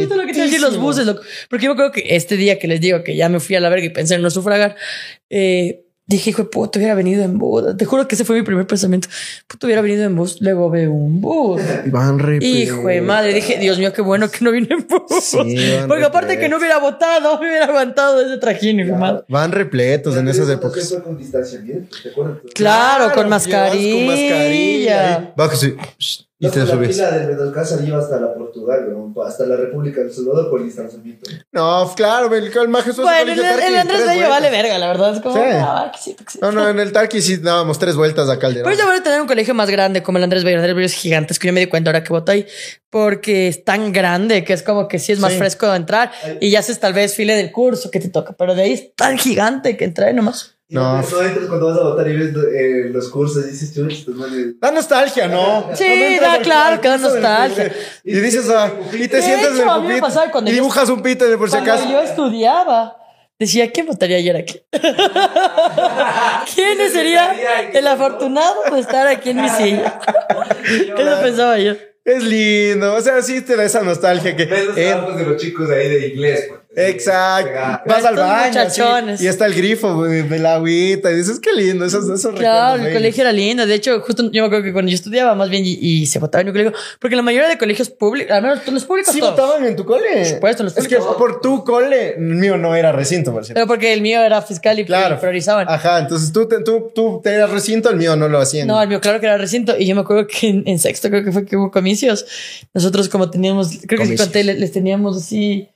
[0.00, 1.22] Justo lo que te iba a decir, los buses, loco.
[1.50, 3.68] Porque yo creo que este día que les digo que ya me fui a la
[3.68, 4.76] verga y pensé en no sufragar,
[5.30, 7.76] eh, dije, hijo de puta, hubiera venido en bus.
[7.76, 9.08] Te juro que ese fue mi primer pensamiento.
[9.46, 10.40] Puta, hubiera venido en bus.
[10.40, 11.60] Luego veo un bus.
[11.86, 12.48] Van repletos.
[12.48, 15.22] Hijo de madre, dije, Dios mío, qué bueno que no vine en bus.
[15.22, 19.24] Sí, Porque aparte que no hubiera votado, me hubiera aguantado ese trajín, hijo madre.
[19.28, 20.94] Van repletos en esas épocas.
[21.02, 22.38] Con ¿te acuerdas?
[22.54, 23.96] Claro, con mascarilla.
[23.96, 25.16] Con mascarilla.
[25.16, 25.76] ahí, Bájese.
[26.42, 26.96] Y No, te la subes.
[26.96, 28.84] fila del Benalcázar lleva hasta la Portugal,
[29.24, 31.30] hasta la República del Salvador por distanciamiento.
[31.52, 35.14] No, claro, el, el majestuoso Bueno, el, Tarqui, el Andrés Bello vale verga, la verdad.
[35.14, 35.40] Es como, Sí.
[35.44, 35.92] ah.
[36.40, 38.68] No, no, en el Tarqui sí dábamos tres vueltas a Calderón.
[38.68, 40.56] Pero yo voy a tener un colegio más grande como el Andrés Bello.
[40.56, 41.32] El Andrés Bello es gigante.
[41.32, 42.44] Es que yo me di cuenta ahora que voto ahí.
[42.90, 45.38] Porque es tan grande que es como que sí es más Sí.
[45.38, 46.10] fresco entrar.
[46.40, 48.32] Y ya haces tal vez file del curso que te toca.
[48.36, 50.56] Pero de ahí es tan gigante que entra ahí nomás.
[50.72, 51.02] No.
[51.02, 53.76] No entras cuando vas a votar y ves eh, los cursos y dices,
[54.08, 55.68] manes- Da nostalgia, ¿no?
[55.74, 57.72] Sí, entras da claro que da nostalgia.
[58.04, 60.88] Y dices, ah, y te De sientas en hecho, el pupitre pasaba cuando y dibujas
[60.88, 61.90] un pito de por si Cuando acaso.
[61.90, 62.96] yo estudiaba,
[63.38, 64.60] decía, ¿quién votaría ayer aquí?
[66.54, 70.00] ¿Quién sería el afortunado de estar aquí en mi silla?
[70.64, 71.72] Eso pensaba yo.
[72.04, 74.44] Es lindo, o sea, sí te da esa nostalgia que...
[74.46, 76.46] Ves los eh, trabajos de los chicos de ahí de inglés.
[76.48, 76.60] pues.
[76.74, 77.82] Exacto.
[77.86, 78.82] Vas al baño así,
[79.24, 82.76] y está el grifo güey, de la agüita y dices, qué lindo, esos, esos Claro,
[82.76, 82.98] el bellos.
[82.98, 83.66] colegio era lindo.
[83.66, 86.18] De hecho, justo yo me acuerdo que cuando yo estudiaba, más bien, y, y se
[86.18, 89.20] votaba en mi colegio, porque la mayoría de colegios públicos, al menos los públicos, Sí
[89.20, 89.32] todos.
[89.36, 90.02] votaban en tu cole.
[90.14, 91.16] Por supuesto, los Es que públicos.
[91.16, 93.54] por tu cole, el mío no era recinto, por cierto.
[93.58, 95.18] Pero porque el mío era fiscal y Claro.
[95.20, 95.68] priorizaban.
[95.68, 98.66] Ajá, entonces tú, te, tú, tú te eras recinto, el mío no lo hacían.
[98.66, 99.74] No, el mío, claro que era recinto.
[99.78, 102.24] Y yo me acuerdo que en, en sexto creo que fue que hubo comicios.
[102.74, 104.20] Nosotros como teníamos, creo que sí Comicios.
[104.28, 105.68] conté, les, les teníamos así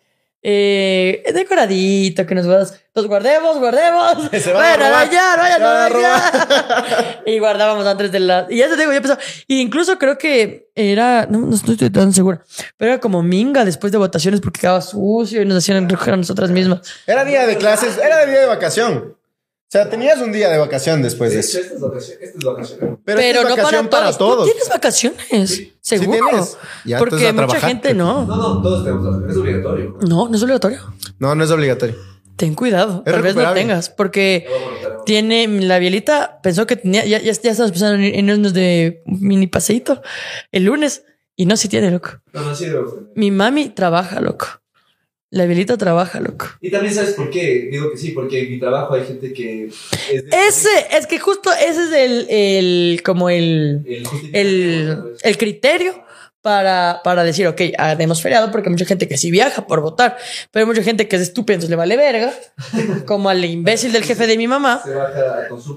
[0.42, 4.30] eh, decoradito, que nos guardas, los guardemos, guardemos.
[4.42, 7.22] Se Vayan a dañar, vayan a a dañar.
[7.26, 8.46] y guardábamos antes de la...
[8.48, 9.18] Y ya te digo, ya empezó.
[9.46, 12.42] Y incluso creo que era, no, no estoy tan segura,
[12.76, 16.18] pero era como minga después de votaciones porque quedaba sucio y nos hacían recoger a
[16.18, 16.80] nosotras mismas.
[17.06, 19.16] Era día de clases, era día de vacación.
[19.66, 21.58] O sea, tenías un día de vacación después de eso.
[21.58, 22.18] esta es vacación.
[22.22, 22.78] Esta es vacación.
[22.80, 24.38] Pero, Pero, esta es no vacación para todos.
[24.46, 25.50] ¿Tú tienes vacaciones?
[25.50, 26.20] Sí Seguro.
[26.28, 26.56] tienes.
[26.84, 27.60] Ya, Porque mucha trabajar.
[27.70, 28.24] gente no.
[28.26, 29.32] No, no, todos tenemos vacaciones.
[29.34, 29.98] Es obligatorio.
[30.08, 30.80] No, no es obligatorio.
[31.18, 31.96] No, no es obligatorio.
[32.36, 33.02] Ten cuidado.
[33.04, 33.90] Es Tal vez no tengas.
[33.90, 34.46] Porque
[35.04, 39.02] tiene la bielita, pensó que tenía, ya, ya, ya estamos pensando en, en irnos de
[39.06, 40.00] mini paseíto
[40.52, 41.04] el lunes.
[41.34, 42.10] Y no, si tiene, loco.
[42.32, 42.82] No, no, sí tener.
[43.16, 44.46] Mi mami trabaja, loco.
[45.30, 46.46] La bielita trabaja, loco.
[46.60, 47.68] Y también sabes por qué.
[47.70, 49.64] Digo que sí, porque en mi trabajo hay gente que.
[49.64, 56.05] Es Ese, es que justo ese es el, el, como el, El, el, el criterio
[56.46, 57.60] para, para decir, ok,
[57.98, 60.16] hemos feriado porque hay mucha gente que sí viaja por votar,
[60.52, 62.32] pero hay mucha gente que es estúpida, entonces le vale verga,
[63.04, 65.76] como al imbécil del jefe de mi mamá, Se baja con su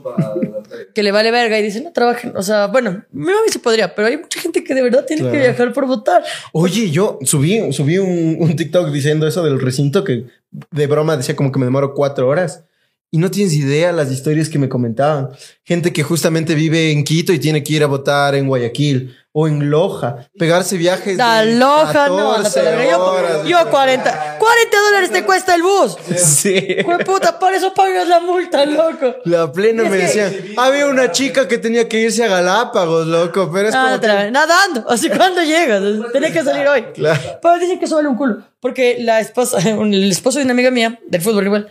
[0.93, 2.37] que le vale verga y dice, no trabajen.
[2.37, 5.23] O sea, bueno, mi mamá sí podría, pero hay mucha gente que de verdad tiene
[5.23, 5.43] que Claro.
[5.45, 6.23] viajar por votar.
[6.53, 10.25] Oye, yo subí, subí un, un TikTok diciendo eso del recinto que
[10.69, 12.63] de broma decía como que me demoro cuatro horas.
[13.09, 15.29] Y no tienes idea las historias que me comentaban.
[15.63, 19.47] Gente que justamente vive en Quito y tiene que ir a votar en Guayaquil o
[19.47, 20.27] en Loja.
[20.37, 21.15] Pegarse viajes.
[21.17, 23.43] La de loja, no, no 14 te la verga.
[23.43, 25.95] Yo, yo 40, 40 dólares te cuesta el bus.
[26.17, 26.77] Sí.
[27.05, 29.15] Puta, por eso pagas la multa, loco.
[29.25, 30.33] La plena me decían.
[30.57, 33.49] Había una chica que tenía que irse a Galápagos, loco.
[33.53, 34.85] Pero es como la- que- nadando.
[34.89, 35.81] Así cuando llegas,
[36.11, 36.83] tenés que salir hoy.
[36.93, 37.19] Claro.
[37.41, 38.37] Pero dicen que eso vale un culo.
[38.59, 41.69] Porque la esposa, el esposo de una amiga mía del fútbol igual,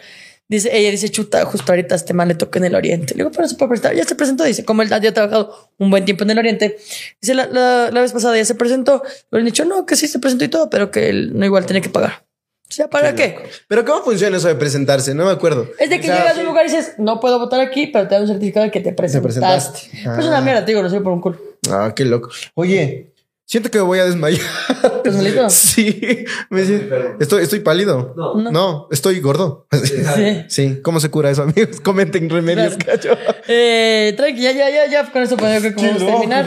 [0.49, 3.15] dice, ella dice, chuta, justo ahorita este man le toca en el oriente.
[3.15, 3.95] Le digo, pero se puede prestar.
[3.95, 6.77] Ya se presentó, dice, como él ya ha trabajado un buen tiempo en el oriente.
[7.21, 9.03] Dice, la, la, la vez pasada ya se presentó.
[9.31, 11.67] Le han dicho, no, que sí se presentó y todo, pero que él no igual
[11.67, 12.25] tiene que pagar.
[12.71, 13.39] O sea, ¿para qué?
[13.67, 15.15] Pero ¿cómo funciona eso de presentarse?
[15.15, 15.69] No me acuerdo.
[15.79, 17.87] Es de que O sea, llegas a un lugar y dices, no puedo votar aquí,
[17.87, 19.29] pero te dan un certificado de que te presentaste.
[19.49, 19.91] presentaste.
[20.15, 20.41] Pues una Ah.
[20.43, 21.39] mierda, te digo, no soy por un culo.
[21.71, 22.29] Ah, qué loco.
[22.55, 23.15] Oye,
[23.49, 24.43] siento que me voy a desmayar.
[24.99, 25.49] ¿Estás malito?
[25.51, 28.13] Sí, me siento- estoy, estoy pálido.
[28.17, 28.51] No.
[28.51, 29.67] No, estoy gordo.
[30.17, 30.45] Sí.
[30.49, 31.81] Sí, ¿cómo se cura eso, amigos?
[31.83, 33.17] Comenten remedios, cacho.
[33.49, 36.47] Eh, tranqui, ya, ya, ya, ya, con eso pues, yo creo que terminar.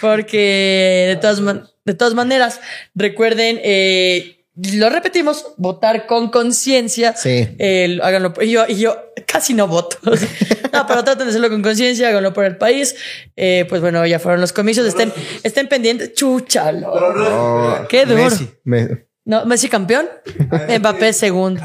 [0.00, 2.60] Porque de todas, man- de todas maneras,
[2.94, 4.39] recuerden, eh,
[4.74, 7.14] lo repetimos, votar con conciencia.
[7.16, 7.48] Sí.
[7.58, 8.32] Eh, háganlo.
[8.40, 8.96] Y yo, y yo
[9.26, 9.96] casi no voto.
[10.72, 12.94] no, pero traten de hacerlo con conciencia, háganlo por el país.
[13.36, 14.86] Eh, pues bueno, ya fueron los comicios.
[14.86, 16.14] Estén, estén pendientes.
[16.14, 16.92] Chúchalo.
[16.92, 18.24] Oh, Qué duro.
[18.24, 20.06] Messi, me- No, Messi campeón.
[20.80, 21.60] Mbappé segundo.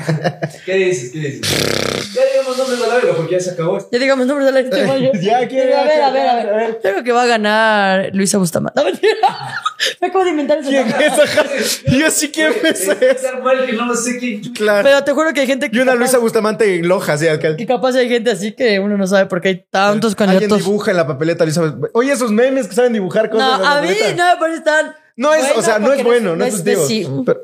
[0.65, 1.11] ¿Qué dices?
[1.11, 2.13] ¿Qué dices?
[2.13, 3.77] Ya digamos nombres a la verga porque ya se acabó.
[3.91, 5.21] Ya digamos nombres de la gente.
[5.21, 6.55] Ya, ¿quién a ver, a ver, a A ver.
[6.55, 6.71] ver.
[6.75, 8.79] Yo creo que va a ganar Luisa Bustamante.
[8.79, 9.15] No, mentira.
[10.01, 10.69] Me acabo de inventar eso.
[10.69, 11.19] ¿Quién es?
[11.19, 11.43] Ajá.
[11.87, 14.41] Yo sí Es mal que no lo sé quién.
[14.53, 14.83] Claro.
[14.83, 15.77] Pero te juro que hay gente que.
[15.77, 17.57] Y una capaz- Luisa Bustamante en Loja, sí, alcalde.
[17.57, 20.57] Que capaz hay gente así que uno no sabe por qué hay tantos Alguien candidatos.
[20.65, 21.75] dibuja en la papeleta, Luisa.
[21.93, 23.59] Oye, esos memes que saben dibujar No, cosas.
[23.61, 24.93] la a mí no me parece tan.
[25.17, 27.17] No es, bueno o sea, no es bueno, no, es de positivo.
[27.17, 27.23] sí.
[27.25, 27.41] Pero,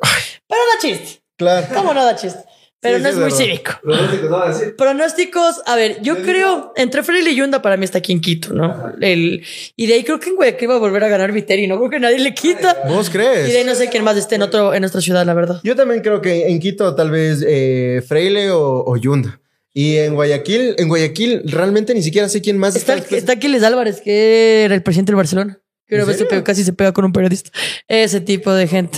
[0.48, 1.22] Pero da chiste.
[1.38, 1.68] claro.
[1.74, 2.40] ¿Cómo no da chiste?
[2.84, 3.38] Pero Sí, no sí, es es muy verdad.
[3.38, 3.72] cívico.
[3.84, 4.76] Pronósticos, no va a decir.
[4.76, 8.54] Pronósticos, a ver, yo creo, entre Freire y Yunda para mí está aquí en Quito,
[8.56, 8.66] ¿no?
[8.66, 8.94] Ajá.
[9.02, 9.46] El,
[9.76, 11.92] y de ahí creo que en Guayaquil va a volver a ganar Viteri, no creo
[11.92, 12.76] que nadie le quita.
[12.88, 13.66] ¿Vos Y de ahí crees?
[13.68, 15.62] no sé quién más esté en otro, en nuestra ciudad, la verdad.
[15.64, 19.40] Yo también creo que en Quito tal vez eh, Freile o, o Yunda.
[19.76, 23.16] Y en Guayaquil, en Guayaquil realmente ni siquiera sé quién más Está, está.
[23.16, 25.60] está Aquiles Álvarez, que era el presidente del Barcelona.
[25.92, 26.30] Que una ¿En vez se serio?
[26.30, 27.52] pegó- casi se pega con un periodista.
[27.86, 28.98] Ese tipo de gente.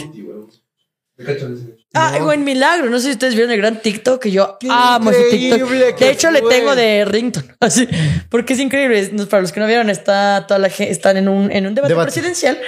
[1.95, 2.25] Ah, No.
[2.27, 2.89] o en Milagro.
[2.89, 5.69] No sé si ustedes vieron el gran TikTok que yo Qué amo ese TikTok.
[5.99, 7.45] De hecho, le tengo de rington.
[7.59, 7.87] Así.
[8.29, 9.11] Porque es increíble.
[9.29, 11.93] Para los que no vieron, está toda la gente, están en un, en un debate,
[11.93, 12.11] Debate.
[12.11, 12.59] presidencial.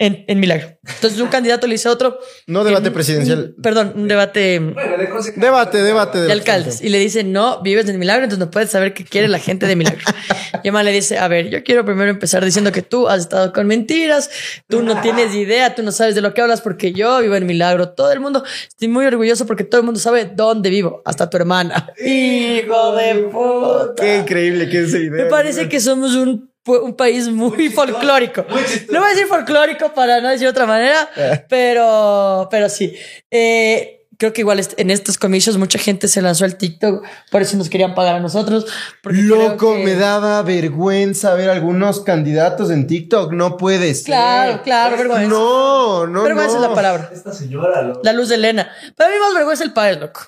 [0.00, 0.78] En, en Milagro.
[0.82, 2.18] Entonces un candidato le dice a otro.
[2.46, 3.54] No debate en- presidencial.
[3.62, 5.42] Perdón, un debate Bueno, de consecuencia.
[5.50, 6.18] Debate, debate.
[6.22, 6.80] de alcaldes.
[6.80, 9.66] Y le dice, no, vives en Milagro, entonces no puedes saber qué quiere la gente
[9.66, 10.00] de Milagro.
[10.64, 13.52] y Emma le dice, a ver, yo quiero primero empezar diciendo que tú has estado
[13.52, 14.30] con mentiras,
[14.68, 17.44] tú no tienes idea, tú no sabes de lo que hablas porque yo vivo en
[17.46, 17.90] Milagro.
[17.90, 21.36] Todo el mundo, estoy muy orgulloso porque todo el mundo sabe dónde vivo, hasta tu
[21.36, 21.92] hermana.
[22.02, 24.02] Hijo de puta.
[24.02, 25.24] Qué increíble que esa idea.
[25.24, 28.44] Me parece que somos un, un país muy, folclórico.
[28.48, 28.92] muy chistoso.
[28.92, 31.08] No voy a decir folclórico para no decir otra manera,
[31.48, 32.94] pero, pero sí.
[33.30, 37.56] Eh, creo que igual en estos comicios mucha gente se lanzó al TikTok, por eso
[37.56, 38.66] nos querían pagar a nosotros.
[39.02, 43.32] Loco, que- me daba vergüenza ver algunos candidatos en TikTok.
[43.32, 44.04] No puede ser.
[44.04, 45.28] Claro, claro, vergüenza.
[45.28, 46.62] No, no, vergüenza no.
[46.64, 47.10] es la palabra.
[47.12, 48.00] Esta señora, loco.
[48.04, 48.70] La luz de Elena.
[48.96, 50.20] Para mí más vergüenza el país, loco.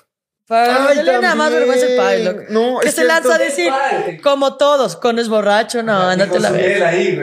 [0.45, 2.41] Para la luz Ay, de Elena más vergüenza el país, loco.
[2.49, 3.71] No, que es se lanza a decir,
[4.21, 6.67] como todos, con es borracho, no, ándate vez.
[6.67, 7.15] miel ahí,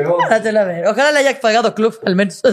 [0.52, 0.86] la ver.
[0.86, 2.40] Ojalá le haya pagado club, al menos.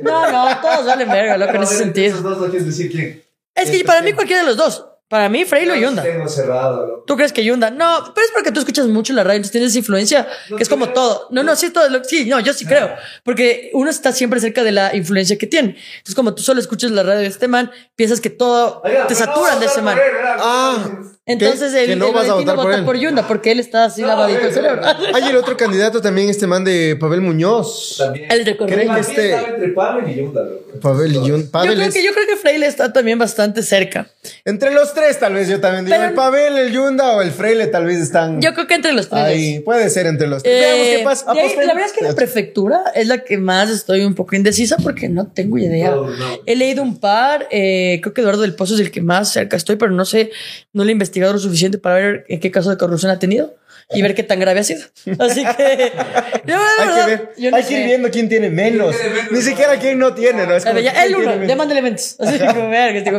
[0.00, 2.20] No, no, todos valen verga, loco, en ese Esos sentido.
[2.22, 3.22] dos no quieres decir quién.
[3.54, 4.86] Es que para mí cualquiera de los dos.
[5.12, 6.02] Para mí, Freilo y Yunda.
[6.02, 7.04] Tengo cerrado, loco.
[7.06, 7.70] ¿Tú crees que Yunda?
[7.70, 10.62] No, pero es porque tú escuchas mucho la radio, entonces tienes esa influencia, No que
[10.62, 11.26] es como todo.
[11.30, 11.86] No, no, sí, todo.
[11.90, 12.94] lo- Sí, no, yo sí creo.
[13.22, 15.76] Porque uno está siempre cerca de la influencia que tiene.
[15.96, 19.12] Entonces, como tú solo escuchas la radio de este man, piensas que todo Oiga, te
[19.12, 19.98] no saturan de ese man.
[20.38, 20.88] Ah.
[21.24, 22.84] Entonces, Que no el vas a votar por él.
[22.84, 24.82] por Yunda porque él está así No, lavadito el cerebro.
[25.14, 27.94] Hay el otro candidato también, este man de Pavel Muñoz.
[27.98, 28.26] También.
[28.30, 28.56] El.
[28.56, 30.62] ¿Creen que este- estaba entre Pavel y Yunda, loco.
[30.80, 34.08] Pavel y Yun- Yo creo, es- que, yo creo que Freile está también bastante cerca.
[34.44, 35.96] Entre los tres, tal vez yo también digo.
[35.96, 38.40] Pero- el Pavel, el Yunda o el Freile, tal vez están.
[38.40, 39.22] Yo creo que entre los tres.
[39.22, 40.54] Ahí, puede ser entre los tres.
[40.54, 41.24] Eh, Veamos qué pasa.
[41.26, 41.66] de ahí, Apostemos.
[41.66, 45.08] la verdad es que la prefectura es la que más estoy un poco indecisa porque
[45.08, 45.90] no tengo idea.
[45.92, 46.26] No, no.
[46.46, 49.56] He leído un par, eh, creo que Eduardo del Pozo es el que más cerca
[49.56, 50.30] estoy, pero no sé,
[50.72, 50.92] no le he
[51.22, 53.54] investigado lo suficiente para ver en qué caso de corrupción ha tenido
[53.94, 54.82] y ver qué tan grave ha sido.
[55.18, 55.92] Así que
[56.46, 57.32] yo, Hay que ver.
[57.36, 58.94] yo no Hay que ir viendo quién tiene menos.
[58.96, 59.32] menos?
[59.32, 60.54] Ni siquiera quién no tiene, ¿no?
[60.56, 61.48] Es como ver, ya, el uno, tiene menos.
[61.48, 62.16] demanda elementos.
[62.20, 63.10] Así como, verga, este.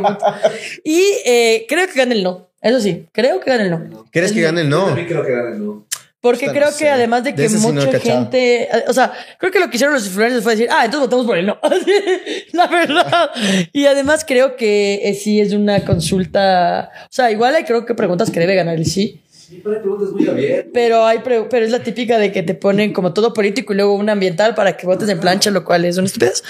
[0.84, 2.50] Y eh, creo que gana el no.
[2.62, 4.06] Eso sí, creo que gana el no.
[4.12, 4.86] ¿Quieres que gane el Yo no?
[4.88, 5.86] también creo que gane, ¿no?
[6.24, 6.90] Porque creo no que sé.
[6.90, 9.94] además de De que sí no mucha gente, o sea, creo que lo que hicieron
[9.94, 11.60] los influencers fue decir, ah, entonces votamos por él, no.
[12.54, 13.30] La verdad.
[13.74, 17.94] Y además creo que eh, sí es una consulta, o sea, igual hay creo que
[17.94, 20.72] preguntas que debe ganar el sí, Sí, pero hay preguntas muy abiertas.
[20.74, 23.76] pero hay pre- pero es la típica de que te ponen como todo político y
[23.76, 26.42] luego un ambiental para que votes en plancha, lo cual es una estupidez.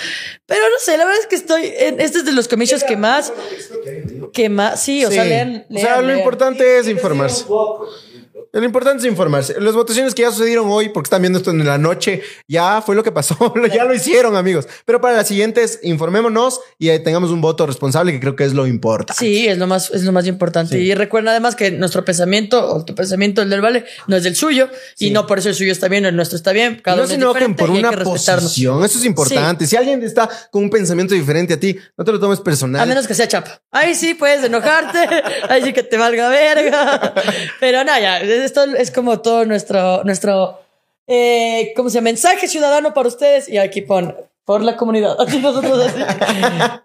[0.46, 2.96] Pero no sé, la verdad es que estoy en este es de los comicios que
[2.96, 3.34] más
[4.32, 6.20] que más sí, o sea, lean, O sea, lean, lo lean.
[6.20, 7.42] importante es informarse.
[7.42, 7.88] Un poco.
[8.56, 9.60] Lo importante es informarse.
[9.60, 12.96] Las votaciones que ya sucedieron hoy, porque están viendo esto en la noche, ya fue
[12.96, 13.36] lo que pasó.
[13.74, 14.68] ya lo hicieron, amigos.
[14.86, 18.68] Pero para las siguientes, informémonos y tengamos un voto responsable, que creo que es lo
[18.68, 19.20] importante.
[19.20, 20.76] Sí, es lo más, es lo más importante.
[20.76, 20.84] Sí.
[20.84, 24.36] Y recuerda además que nuestro pensamiento, o tu pensamiento, el del Vale, no es del
[24.36, 24.70] suyo.
[25.00, 26.80] Y no por eso el suyo está bien o el nuestro está bien.
[26.84, 28.86] Cada no uno se enojen por una posición.
[28.86, 29.66] Eso es importante.
[29.66, 32.82] Si alguien está con un pensamiento diferente a ti, no te lo tomes personal.
[32.82, 33.64] A menos que sea chapa.
[33.72, 35.00] Ahí sí puedes enojarte.
[35.50, 37.16] ahí sí que te valga verga.
[37.60, 38.22] Pero no, ya.
[38.44, 40.60] Esto es como todo nuestro, nuestro,
[41.08, 42.06] eh, ¿cómo se llama?
[42.06, 43.50] Mensaje ciudadano para ustedes.
[43.50, 44.16] Y aquí pon,
[44.46, 45.16] por la comunidad.
[45.20, 45.92] Así nosotros.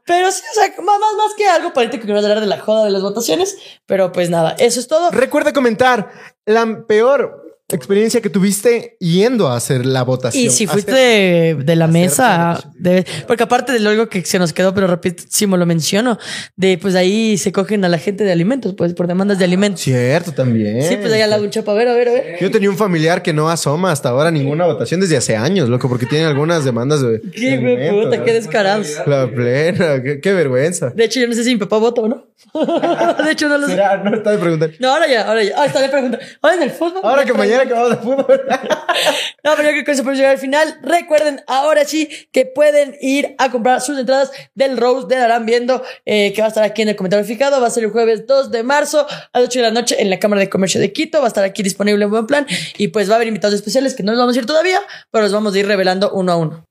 [0.04, 2.84] Pero sí, o sea, más, más, que algo político que no hablar de la joda
[2.84, 3.56] de las votaciones.
[3.86, 5.10] Pero pues nada, eso es todo.
[5.10, 6.10] Recuerda comentar
[6.46, 10.42] la peor experiencia que tuviste yendo a hacer la votación.
[10.44, 14.24] Y si fuiste Hacer- de, de la mesa, de- porque aparte de lo algo que
[14.24, 16.18] se nos quedó, pero rapidísimo lo menciono,
[16.56, 19.82] de pues ahí se cogen a la gente de alimentos, pues por demandas de alimentos.
[19.82, 20.82] Cierto, también.
[20.82, 22.36] Sí, pues ahí al lado un chapa, a ver, a ver, a ver.
[22.40, 25.88] Yo tenía un familiar que no asoma hasta ahora ninguna votación desde hace años, loco,
[25.90, 27.20] porque tiene algunas demandas de.
[27.34, 28.88] Qué de puta, qué descarados.
[29.06, 30.90] La plena, qué, qué vergüenza.
[30.90, 32.24] De hecho, yo no sé si mi papá vota o no.
[33.24, 33.72] de hecho, no lo sé.
[33.74, 34.70] Será, no está de preguntar.
[34.78, 35.52] No, ahora ya, ahora ya.
[35.56, 36.18] Ah, está de pregunta.
[36.40, 37.00] Ahora en el fútbol.
[37.02, 37.57] Ahora que mañana
[38.02, 38.42] fútbol.
[39.44, 40.78] No, pero yo creo que eso podemos llegar al final.
[40.82, 45.82] Recuerden, ahora sí, que pueden ir a comprar sus entradas del Rose de Darán viendo,
[46.04, 47.60] eh, que va a estar aquí en el comentario fijado.
[47.60, 50.10] Va a ser el jueves 2 de marzo a las 8 de la noche en
[50.10, 51.20] la Cámara de Comercio de Quito.
[51.20, 52.46] Va a estar aquí disponible en buen plan.
[52.76, 54.80] Y pues va a haber invitados especiales que no les vamos a ir todavía,
[55.10, 56.67] pero los vamos a ir revelando uno a uno.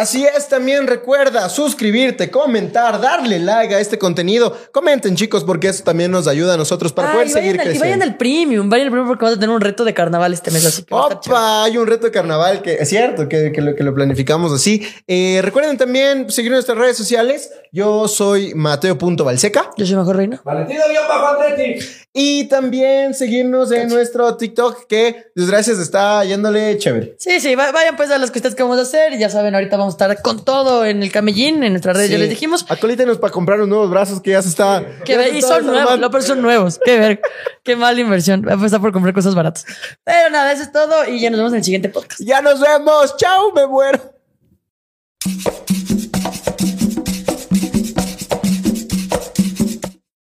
[0.00, 4.56] Así es, también recuerda suscribirte, comentar, darle like a este contenido.
[4.72, 7.58] Comenten, chicos, porque eso también nos ayuda a nosotros para Ah, poder seguir al, y
[7.58, 7.80] creciendo.
[7.84, 10.50] vayan al premium, vayan al premium porque vamos a tener un reto de carnaval este
[10.50, 10.94] mes, así que.
[10.94, 14.52] Opa, hay un reto de carnaval que es cierto que, que lo, que lo planificamos
[14.52, 14.86] así.
[15.06, 17.50] Eh, recuerden también seguir nuestras redes sociales.
[17.72, 19.70] Yo soy Mateo.valseca.
[19.76, 20.40] Yo soy mejor reina.
[20.44, 21.84] Valentino guion bajo Andretti.
[22.16, 27.16] Y también seguirnos en nuestro TikTok, que desgracias está yéndole chévere.
[27.18, 29.14] Sí, sí, va- vayan pues a las cositas que vamos a hacer.
[29.14, 32.10] Y ya saben, ahorita vamos a estar con todo en el camellín, en nuestras redes,
[32.10, 32.66] ya les dijimos.
[32.68, 34.84] Acolítenos para comprar unos nuevos brazos que ya se está.
[35.04, 36.78] Que y son nuevos, no, pero son nuevos.
[36.84, 37.20] Qué ver,
[37.64, 38.42] qué mala inversión.
[38.42, 39.66] Voy a empezar por comprar cosas baratas.
[40.04, 42.20] Pero nada, eso es todo y ya nos vemos en el siguiente podcast.
[42.20, 43.16] Ya nos vemos.
[43.16, 44.14] Chao, me muero.